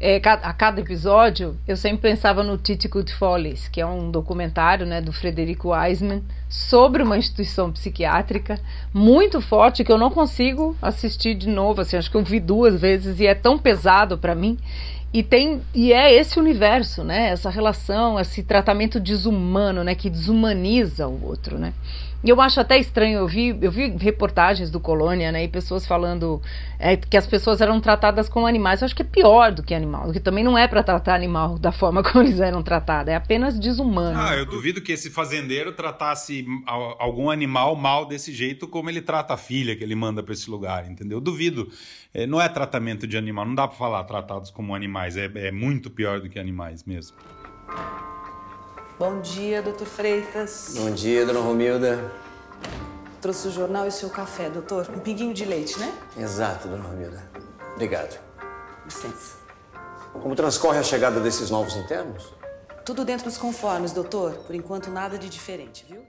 [0.02, 4.99] é, a cada episódio, eu sempre pensava no Titicut Follies, que é um documentário né,
[4.99, 8.60] do Frederico Wiseman sobre uma instituição psiquiátrica
[8.91, 11.82] muito forte que eu não consigo assistir de novo.
[11.82, 14.58] Assim, acho que eu vi duas vezes e é tão pesado para mim.
[15.14, 17.30] E tem e é esse universo, né?
[17.30, 19.93] Essa relação, esse tratamento desumano, né?
[19.93, 21.74] Que desumaniza o outro, né?
[22.24, 25.88] E eu acho até estranho, eu vi, eu vi reportagens do Colônia, né, e pessoas
[25.88, 26.39] falando
[26.78, 28.82] é, que as pessoas eram tratadas como animais.
[28.82, 31.57] Eu acho que é pior do que animal, que também não é para tratar animal
[31.57, 34.20] da forma como eles eram tratados, é apenas desumano.
[34.20, 36.45] Ah, eu duvido que esse fazendeiro tratasse
[36.99, 40.49] algum animal mal desse jeito como ele trata a filha que ele manda para esse
[40.49, 41.18] lugar, entendeu?
[41.18, 41.70] Eu duvido.
[42.14, 45.52] É, não é tratamento de animal, não dá para falar tratados como animais, é, é
[45.52, 47.18] muito pior do que animais mesmo.
[48.99, 50.76] Bom dia, doutor Freitas.
[50.78, 52.12] Bom dia, dona Romilda.
[53.20, 54.89] Trouxe o jornal e o seu café, doutor.
[54.95, 55.91] Um pinguinho de leite, né?
[56.18, 57.30] Exato, dona Romilda.
[57.74, 58.20] Obrigado.
[58.86, 59.38] Licença.
[60.14, 62.34] Como transcorre a chegada desses novos internos?
[62.86, 64.34] Tudo dentro dos conformes, doutor.
[64.45, 66.04] Por enquanto, nada de diferente, viu?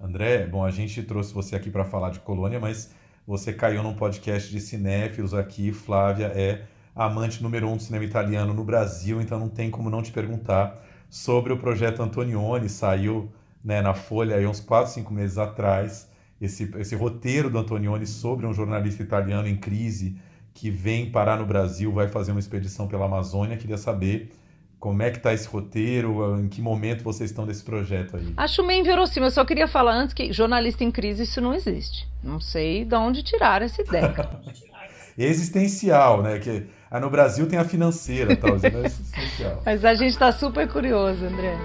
[0.00, 2.90] André, bom, a gente trouxe você aqui para falar de colônia, mas
[3.24, 5.72] você caiu num podcast de cinéfilos aqui.
[5.72, 6.62] Flávia é
[6.94, 10.82] amante número um do cinema italiano no Brasil, então não tem como não te perguntar
[11.08, 13.30] sobre o projeto Antonioni, saiu
[13.64, 18.46] né, na Folha aí uns 4, 5 meses atrás, esse, esse roteiro do Antonioni sobre
[18.46, 20.16] um jornalista italiano em crise
[20.54, 23.56] que vem parar no Brasil, vai fazer uma expedição pela Amazônia.
[23.56, 24.32] Queria saber
[24.78, 28.34] como é que está esse roteiro, em que momento vocês estão desse projeto aí.
[28.36, 32.08] Acho meio inverossímil, eu só queria falar antes que jornalista em crise isso não existe.
[32.22, 34.12] Não sei de onde tiraram essa ideia.
[35.18, 36.38] existencial, né?
[36.38, 39.62] Que ah, no Brasil tem a financeira, tal, mas é existencial.
[39.66, 41.56] Mas a gente está super curioso, André.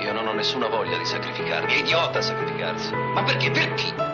[0.00, 2.92] Io non ho nessuna voglia di sacrificarmi, è idiota sacrificarsi.
[3.14, 3.50] Ma perché?
[3.50, 3.94] Perché?
[3.94, 4.07] Bravo.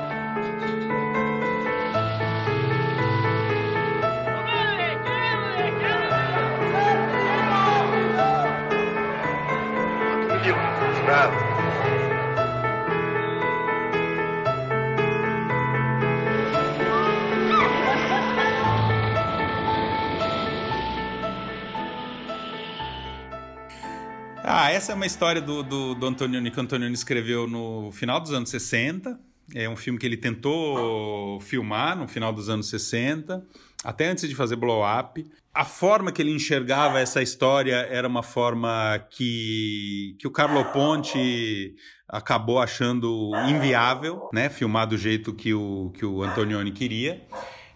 [24.84, 28.34] Essa é uma história do, do, do Antonioni que o Antonioni escreveu no final dos
[28.34, 29.18] anos 60.
[29.54, 33.42] É um filme que ele tentou filmar no final dos anos 60,
[33.82, 35.24] até antes de fazer Blow Up.
[35.54, 41.74] A forma que ele enxergava essa história era uma forma que, que o Carlo Ponte
[42.06, 44.50] acabou achando inviável, né?
[44.50, 47.26] Filmar do jeito que o, que o Antonioni queria.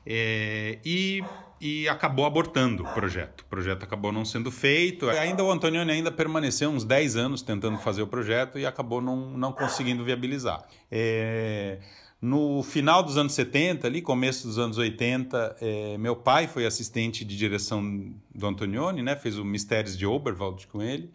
[0.05, 1.23] É, e
[1.61, 3.41] e acabou abortando o projeto.
[3.43, 5.09] O projeto acabou não sendo feito.
[5.11, 9.31] Ainda o Antonioni ainda permaneceu uns 10 anos tentando fazer o projeto e acabou não,
[9.31, 10.63] não conseguindo viabilizar.
[10.91, 11.79] É,
[12.21, 17.25] no final dos anos 70, ali, começo dos anos 80, é, meu pai foi assistente
[17.25, 19.17] de direção do Antonioni, né?
[19.17, 21.11] fez o Mistérios de Oberwald com ele.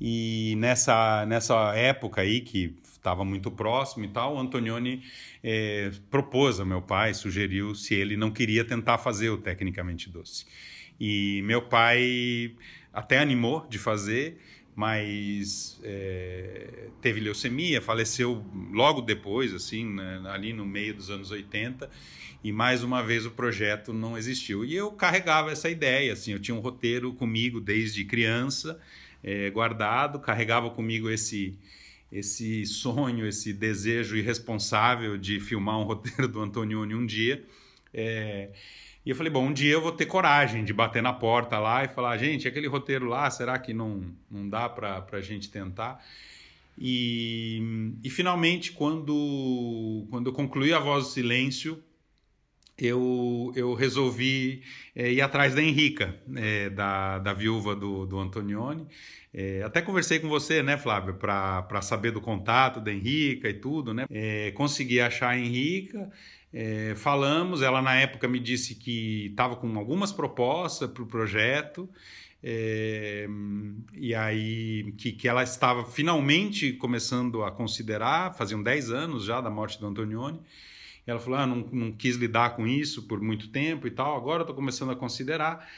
[0.00, 5.02] E nessa, nessa época aí, que estava muito próximo e tal, o Antonioni
[5.42, 10.46] é, propôs ao meu pai, sugeriu se ele não queria tentar fazer o Tecnicamente Doce.
[11.00, 12.54] E meu pai
[12.92, 14.38] até animou de fazer,
[14.76, 21.90] mas é, teve leucemia, faleceu logo depois, assim, né, ali no meio dos anos 80,
[22.44, 24.64] e mais uma vez o projeto não existiu.
[24.64, 28.78] E eu carregava essa ideia, assim, eu tinha um roteiro comigo desde criança,
[29.22, 31.56] é, guardado, carregava comigo esse
[32.10, 37.44] esse sonho, esse desejo irresponsável de filmar um roteiro do Antonioni um dia.
[37.92, 38.50] É,
[39.04, 41.84] e eu falei, bom, um dia eu vou ter coragem de bater na porta lá
[41.84, 46.04] e falar, gente, aquele roteiro lá, será que não, não dá para a gente tentar?
[46.78, 51.82] E, e finalmente, quando, quando eu concluí A Voz do Silêncio,
[52.80, 54.62] eu, eu resolvi
[54.94, 58.86] é, ir atrás da Henrica, é, da, da viúva do, do Antonioni.
[59.32, 63.94] É, até conversei com você, né, Flávio, para saber do contato da Henrica e tudo,
[63.94, 64.04] né?
[64.54, 66.10] consegui achar a Henrica.
[66.96, 71.88] Falamos, ela na época me disse que estava com algumas propostas para o projeto,
[72.42, 73.28] é,
[73.92, 79.50] e aí que, que ela estava finalmente começando a considerar, faziam 10 anos já da
[79.50, 80.40] morte do Antonioni,
[81.06, 84.16] e ela falou, ah, não, não quis lidar com isso por muito tempo e tal,
[84.16, 85.68] agora estou começando a considerar,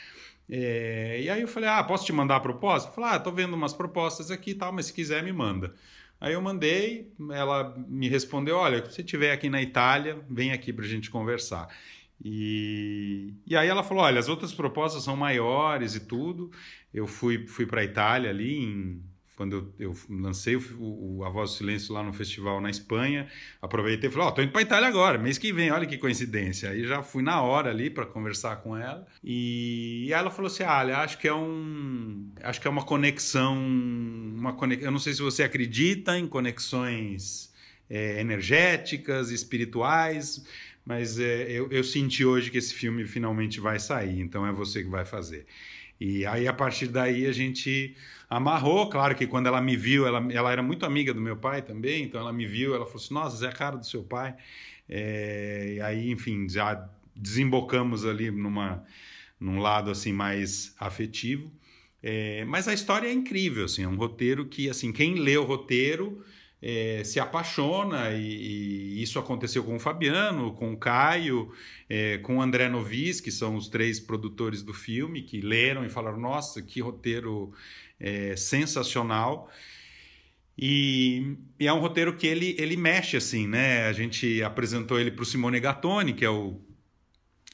[0.50, 2.90] é, e aí eu falei, ah, posso te mandar a proposta?
[2.90, 5.74] Falei, ah, estou vendo umas propostas aqui e tal, mas se quiser me manda.
[6.22, 10.84] Aí eu mandei, ela me respondeu: olha, se estiver aqui na Itália, vem aqui para
[10.84, 11.68] a gente conversar.
[12.24, 16.52] E, e aí ela falou: olha, as outras propostas são maiores e tudo.
[16.94, 19.02] Eu fui, fui para a Itália ali em
[19.36, 23.28] quando eu, eu lancei o, o, A Voz do Silêncio lá no festival na Espanha,
[23.60, 25.96] aproveitei e falei, ó, oh, tô indo para Itália agora, mês que vem, olha que
[25.96, 26.70] coincidência.
[26.70, 29.06] Aí já fui na hora ali para conversar com ela.
[29.24, 32.30] E, e ela falou assim: ah, acho que é um.
[32.42, 33.56] Acho que é uma conexão.
[33.56, 34.82] Uma conex...
[34.82, 37.52] Eu não sei se você acredita em conexões
[37.88, 40.44] é, energéticas, espirituais,
[40.84, 44.82] mas é, eu, eu senti hoje que esse filme finalmente vai sair, então é você
[44.82, 45.46] que vai fazer.
[46.00, 47.94] E aí, a partir daí, a gente
[48.36, 48.88] amarrou.
[48.88, 52.04] Claro que quando ela me viu, ela, ela era muito amiga do meu pai também,
[52.04, 54.34] então ela me viu, ela falou assim: Nossa, é a cara do seu pai.
[54.88, 58.84] É, e aí, enfim, já desembocamos ali numa,
[59.38, 61.52] num lado assim mais afetivo.
[62.02, 65.44] É, mas a história é incrível, assim, é um roteiro que, assim, quem lê o
[65.44, 66.24] roteiro
[66.62, 71.50] é, se apaixona, e, e, isso aconteceu com o Fabiano, com o Caio,
[71.88, 75.88] é, com o André Novis, que são os três produtores do filme, que leram e
[75.88, 77.52] falaram: nossa, que roteiro
[77.98, 79.50] é, sensacional.
[80.56, 83.86] E, e, é um roteiro que ele, ele mexe assim, né?
[83.86, 86.60] A gente apresentou ele para o Simone Gattoni, que é o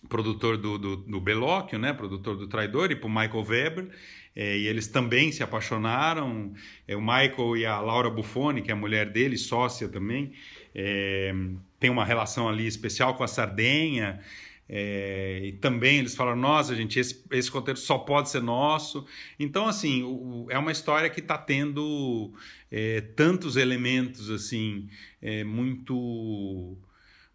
[0.09, 1.92] produtor do, do, do Belóquio, né?
[1.92, 3.88] Produtor do Traidor, e para o Michael Weber.
[4.36, 6.53] É, e eles também se apaixonaram.
[6.86, 10.32] É, o Michael e a Laura Buffoni, que é a mulher dele, sócia também,
[10.74, 11.34] é,
[11.80, 14.20] tem uma relação ali especial com a Sardenha.
[14.68, 19.07] É, e também eles falaram: nossa, gente, esse, esse roteiro só pode ser nosso.
[19.40, 22.32] Então, assim, o, é uma história que está tendo
[22.70, 24.88] é, tantos elementos assim
[25.22, 26.76] é, muito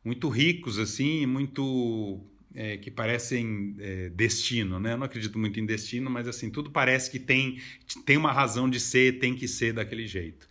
[0.06, 2.22] muito ricos assim, muito
[2.56, 4.94] é, que parecem é, destino, né?
[4.94, 7.60] Eu não acredito muito em destino, mas assim tudo parece que tem
[8.06, 10.48] tem uma razão de ser, tem que ser daquele jeito.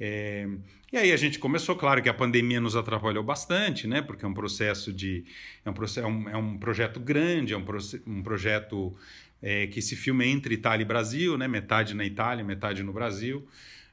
[0.00, 0.48] É,
[0.92, 4.02] e aí a gente começou, claro que a pandemia nos atrapalhou bastante, né?
[4.02, 5.24] Porque é um processo de
[5.64, 7.64] é um, processo, é um, é um projeto grande, é um,
[8.06, 8.94] um projeto
[9.40, 11.48] é, que se filma entre Itália e Brasil, né?
[11.48, 13.46] Metade na Itália, metade no Brasil.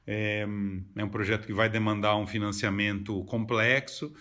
[0.05, 0.45] É,
[0.95, 4.13] é um projeto que vai demandar um financiamento complexo.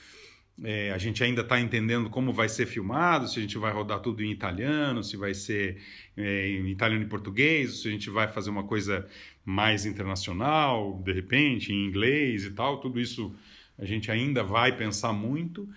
[0.64, 4.00] É, a gente ainda está entendendo como vai ser filmado, se a gente vai rodar
[4.00, 5.80] tudo em italiano, se vai ser
[6.16, 9.06] é, em italiano e português, se a gente vai fazer uma coisa
[9.44, 12.80] mais internacional, de repente, em inglês e tal.
[12.80, 13.32] Tudo isso
[13.78, 15.68] a gente ainda vai pensar muito,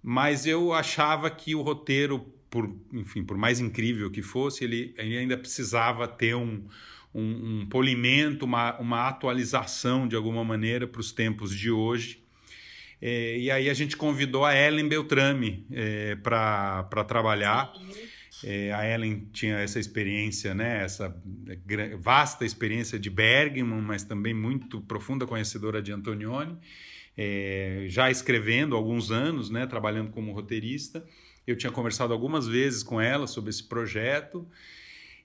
[0.00, 5.18] mas eu achava que o roteiro, por, enfim, por mais incrível que fosse, ele, ele
[5.18, 6.64] ainda precisava ter um,
[7.12, 12.22] um, um polimento, uma, uma atualização de alguma maneira para os tempos de hoje
[13.00, 17.72] é, e aí a gente convidou a Ellen Beltrame é, para trabalhar.
[18.44, 21.14] É, a Ellen tinha essa experiência, né, essa
[22.00, 26.56] vasta experiência de Bergman, mas também muito profunda conhecedora de Antonioni,
[27.16, 31.04] é, já escrevendo há alguns anos, né, trabalhando como roteirista.
[31.46, 34.46] Eu tinha conversado algumas vezes com ela sobre esse projeto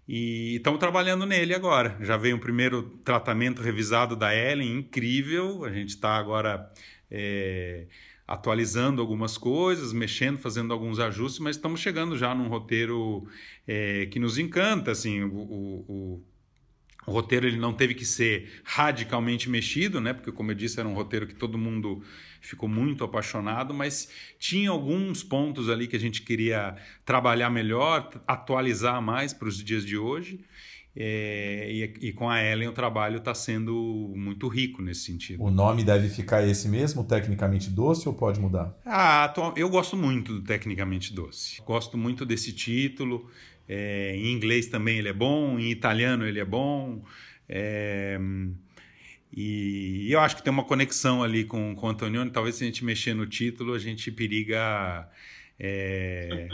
[0.08, 1.98] e estamos trabalhando nele agora.
[2.02, 5.64] Já veio um primeiro tratamento revisado da Ellen, incrível.
[5.66, 6.72] A gente está agora
[7.14, 7.86] é,
[8.28, 13.28] atualizando algumas coisas, mexendo, fazendo alguns ajustes, mas estamos chegando já num roteiro
[13.68, 16.24] é, que nos encanta, assim, o, o,
[17.06, 20.14] O roteiro ele não teve que ser radicalmente mexido, né?
[20.14, 22.02] Porque como eu disse, era um roteiro que todo mundo
[22.40, 24.10] ficou muito apaixonado, mas
[24.40, 29.86] tinha alguns pontos ali que a gente queria trabalhar melhor, atualizar mais para os dias
[29.86, 30.40] de hoje.
[30.96, 35.42] É, e, e, com a Ellen o trabalho está sendo muito rico nesse sentido.
[35.42, 38.78] O nome deve ficar esse mesmo, Tecnicamente Doce, ou pode mudar?
[38.86, 41.62] Ah, eu gosto muito do Tecnicamente Doce.
[41.64, 43.28] Gosto muito desse título.
[43.68, 47.04] É, em inglês também ele é bom, em italiano ele é bom.
[47.50, 48.20] É,
[49.36, 52.30] e eu acho que tem uma conexão ali com, com o Antonioni.
[52.30, 55.10] Talvez se a gente mexer no título, a gente periga
[55.60, 56.48] é,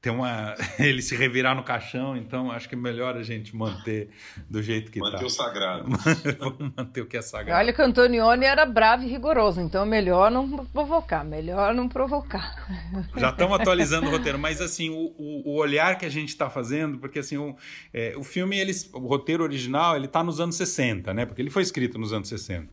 [0.00, 4.10] tem uma, ele se revirar no caixão, então acho que é melhor a gente manter
[4.48, 5.12] do jeito que está.
[5.12, 5.26] Manter tá.
[5.26, 5.84] o sagrado.
[6.38, 7.58] Vamos manter o que é sagrado.
[7.58, 11.88] Olha que o Antonioni era bravo e rigoroso, então é melhor não provocar, melhor não
[11.88, 12.68] provocar.
[13.16, 16.50] Já estamos atualizando o roteiro, mas assim, o, o, o olhar que a gente está
[16.50, 17.56] fazendo, porque assim, o,
[17.92, 21.24] é, o filme, eles, o roteiro original, ele está nos anos 60, né?
[21.24, 22.68] Porque ele foi escrito nos anos 60.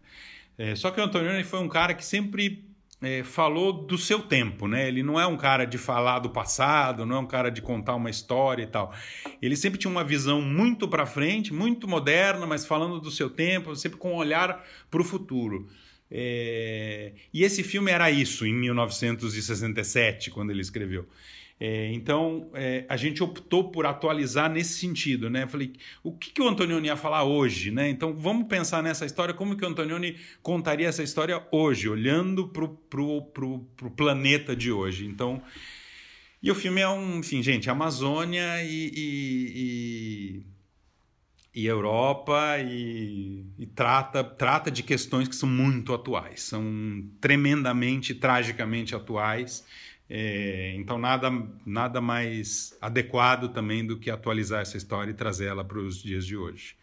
[0.58, 2.71] É, só que o Antonioni foi um cara que sempre
[3.02, 4.88] é, falou do seu tempo, né?
[4.88, 7.96] Ele não é um cara de falar do passado, não é um cara de contar
[7.96, 8.94] uma história e tal.
[9.42, 13.76] Ele sempre tinha uma visão muito para frente, muito moderna, mas falando do seu tempo,
[13.76, 15.68] sempre com um olhar para o futuro.
[16.12, 17.14] É...
[17.34, 21.08] E esse filme era isso em 1967, quando ele escreveu.
[21.64, 25.46] É, então, é, a gente optou por atualizar nesse sentido, né?
[25.46, 27.88] Falei, o que, que o Antonioni ia falar hoje, né?
[27.88, 32.66] Então, vamos pensar nessa história, como que o Antonioni contaria essa história hoje, olhando para
[32.66, 35.06] o planeta de hoje.
[35.06, 35.40] Então,
[36.42, 40.44] e o filme é um, enfim, gente, Amazônia e, e,
[41.54, 48.16] e, e Europa e, e, trata, trata de questões que são muito atuais, são tremendamente,
[48.16, 49.64] tragicamente atuais.
[50.14, 51.32] É, então, nada,
[51.66, 56.26] nada mais adequado também do que atualizar essa história e trazer ela para os dias
[56.26, 56.76] de hoje.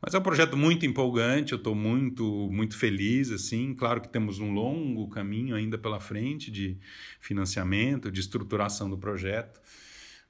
[0.00, 3.30] Mas é um projeto muito empolgante, eu estou muito, muito feliz.
[3.30, 3.74] assim.
[3.74, 6.78] Claro que temos um longo caminho ainda pela frente de
[7.20, 9.60] financiamento, de estruturação do projeto,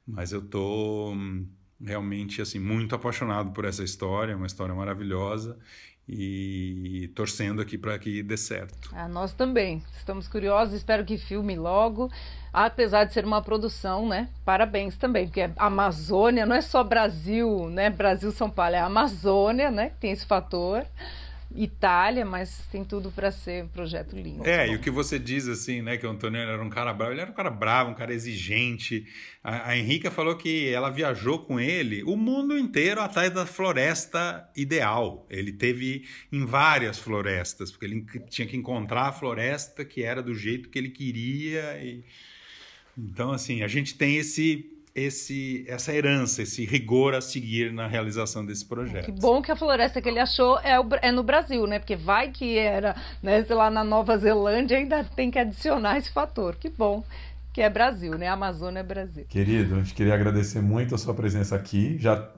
[0.05, 1.47] mas eu estou hum,
[1.81, 5.57] realmente assim muito apaixonado por essa história, uma história maravilhosa
[6.09, 8.91] e torcendo aqui para que dê certo.
[8.93, 9.83] Ah, nós também.
[9.97, 12.11] Estamos curiosos, espero que filme logo.
[12.53, 14.29] Apesar de ser uma produção, né?
[14.45, 17.91] Parabéns também, porque a Amazônia não é só Brasil, né?
[17.91, 19.93] Brasil São Paulo, é a Amazônia, né?
[20.01, 20.87] Tem esse fator.
[21.55, 24.47] Itália, mas tem tudo para ser um projeto lindo.
[24.47, 27.13] É, e o que você diz assim, né, que o Antônio era um cara bravo,
[27.13, 29.07] ele era um cara bravo, um cara exigente.
[29.43, 34.49] A, a Henrica falou que ela viajou com ele o mundo inteiro atrás da floresta
[34.57, 35.27] ideal.
[35.31, 40.35] Ele teve em várias florestas, porque ele tinha que encontrar a floresta que era do
[40.35, 42.05] jeito que ele queria e
[42.99, 48.45] então assim, a gente tem esse esse, essa herança, esse rigor a seguir na realização
[48.47, 49.05] desse projeto.
[49.05, 51.79] Que bom que a floresta que ele achou é, o, é no Brasil, né?
[51.79, 56.11] Porque vai que era, né, sei lá, na Nova Zelândia ainda tem que adicionar esse
[56.11, 56.57] fator.
[56.57, 57.05] Que bom
[57.53, 58.27] que é Brasil, né?
[58.29, 59.27] A Amazônia é Brasil.
[59.29, 62.31] Querido, a gente queria agradecer muito a sua presença aqui, já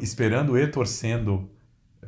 [0.00, 1.50] esperando e torcendo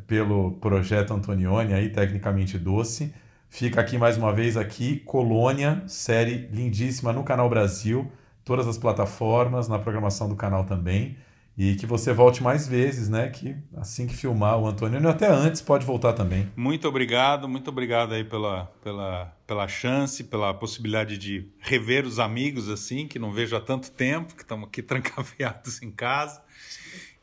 [0.06, 3.12] pelo projeto Antonioni aí, tecnicamente doce.
[3.48, 8.10] Fica aqui mais uma vez aqui, Colônia, série lindíssima no Canal Brasil
[8.44, 11.16] todas as plataformas, na programação do canal também.
[11.56, 13.28] E que você volte mais vezes, né?
[13.28, 16.50] Que assim que filmar o Antônio, até antes, pode voltar também.
[16.56, 22.68] Muito obrigado, muito obrigado aí pela, pela, pela chance, pela possibilidade de rever os amigos
[22.68, 26.42] assim, que não vejo há tanto tempo, que estamos aqui trancafiados em casa.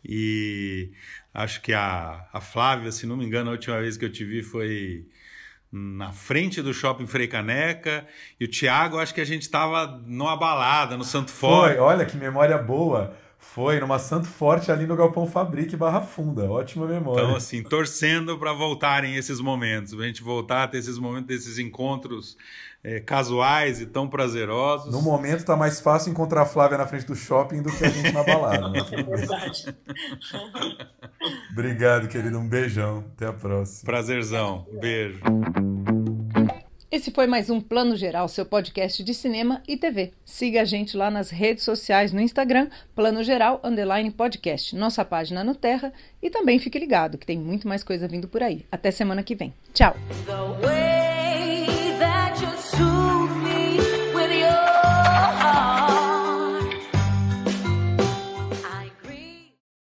[0.04, 0.92] E
[1.34, 4.24] acho que a, a Flávia, se não me engano, a última vez que eu te
[4.24, 5.06] vi foi
[5.72, 8.06] na frente do shopping Frei Caneca.
[8.40, 11.76] E o Thiago, acho que a gente estava numa balada, no Santo Forte.
[11.76, 13.16] Foi, olha que memória boa.
[13.38, 16.50] Foi numa Santo Forte ali no Galpão Fabrique Barra Funda.
[16.50, 17.24] Ótima memória.
[17.24, 21.28] Então, assim, torcendo para voltarem esses momentos, para a gente voltar a ter esses momentos,
[21.28, 22.38] desses encontros
[22.84, 24.92] é, casuais e tão prazerosos.
[24.92, 27.90] No momento tá mais fácil encontrar a Flávia na frente do shopping do que a
[27.90, 28.70] gente na balada.
[28.70, 28.82] Né?
[29.08, 29.76] Verdade.
[31.52, 32.38] Obrigado, querido.
[32.38, 33.06] Um beijão.
[33.16, 33.86] Até a próxima.
[33.86, 34.66] Prazerzão.
[34.80, 35.22] Beijo.
[36.92, 40.12] Esse foi mais um Plano Geral, seu podcast de cinema e TV.
[40.26, 45.42] Siga a gente lá nas redes sociais no Instagram, Plano Geral Underline Podcast, nossa página
[45.42, 48.66] no Terra e também fique ligado que tem muito mais coisa vindo por aí.
[48.70, 49.54] Até semana que vem.
[49.74, 49.96] Tchau!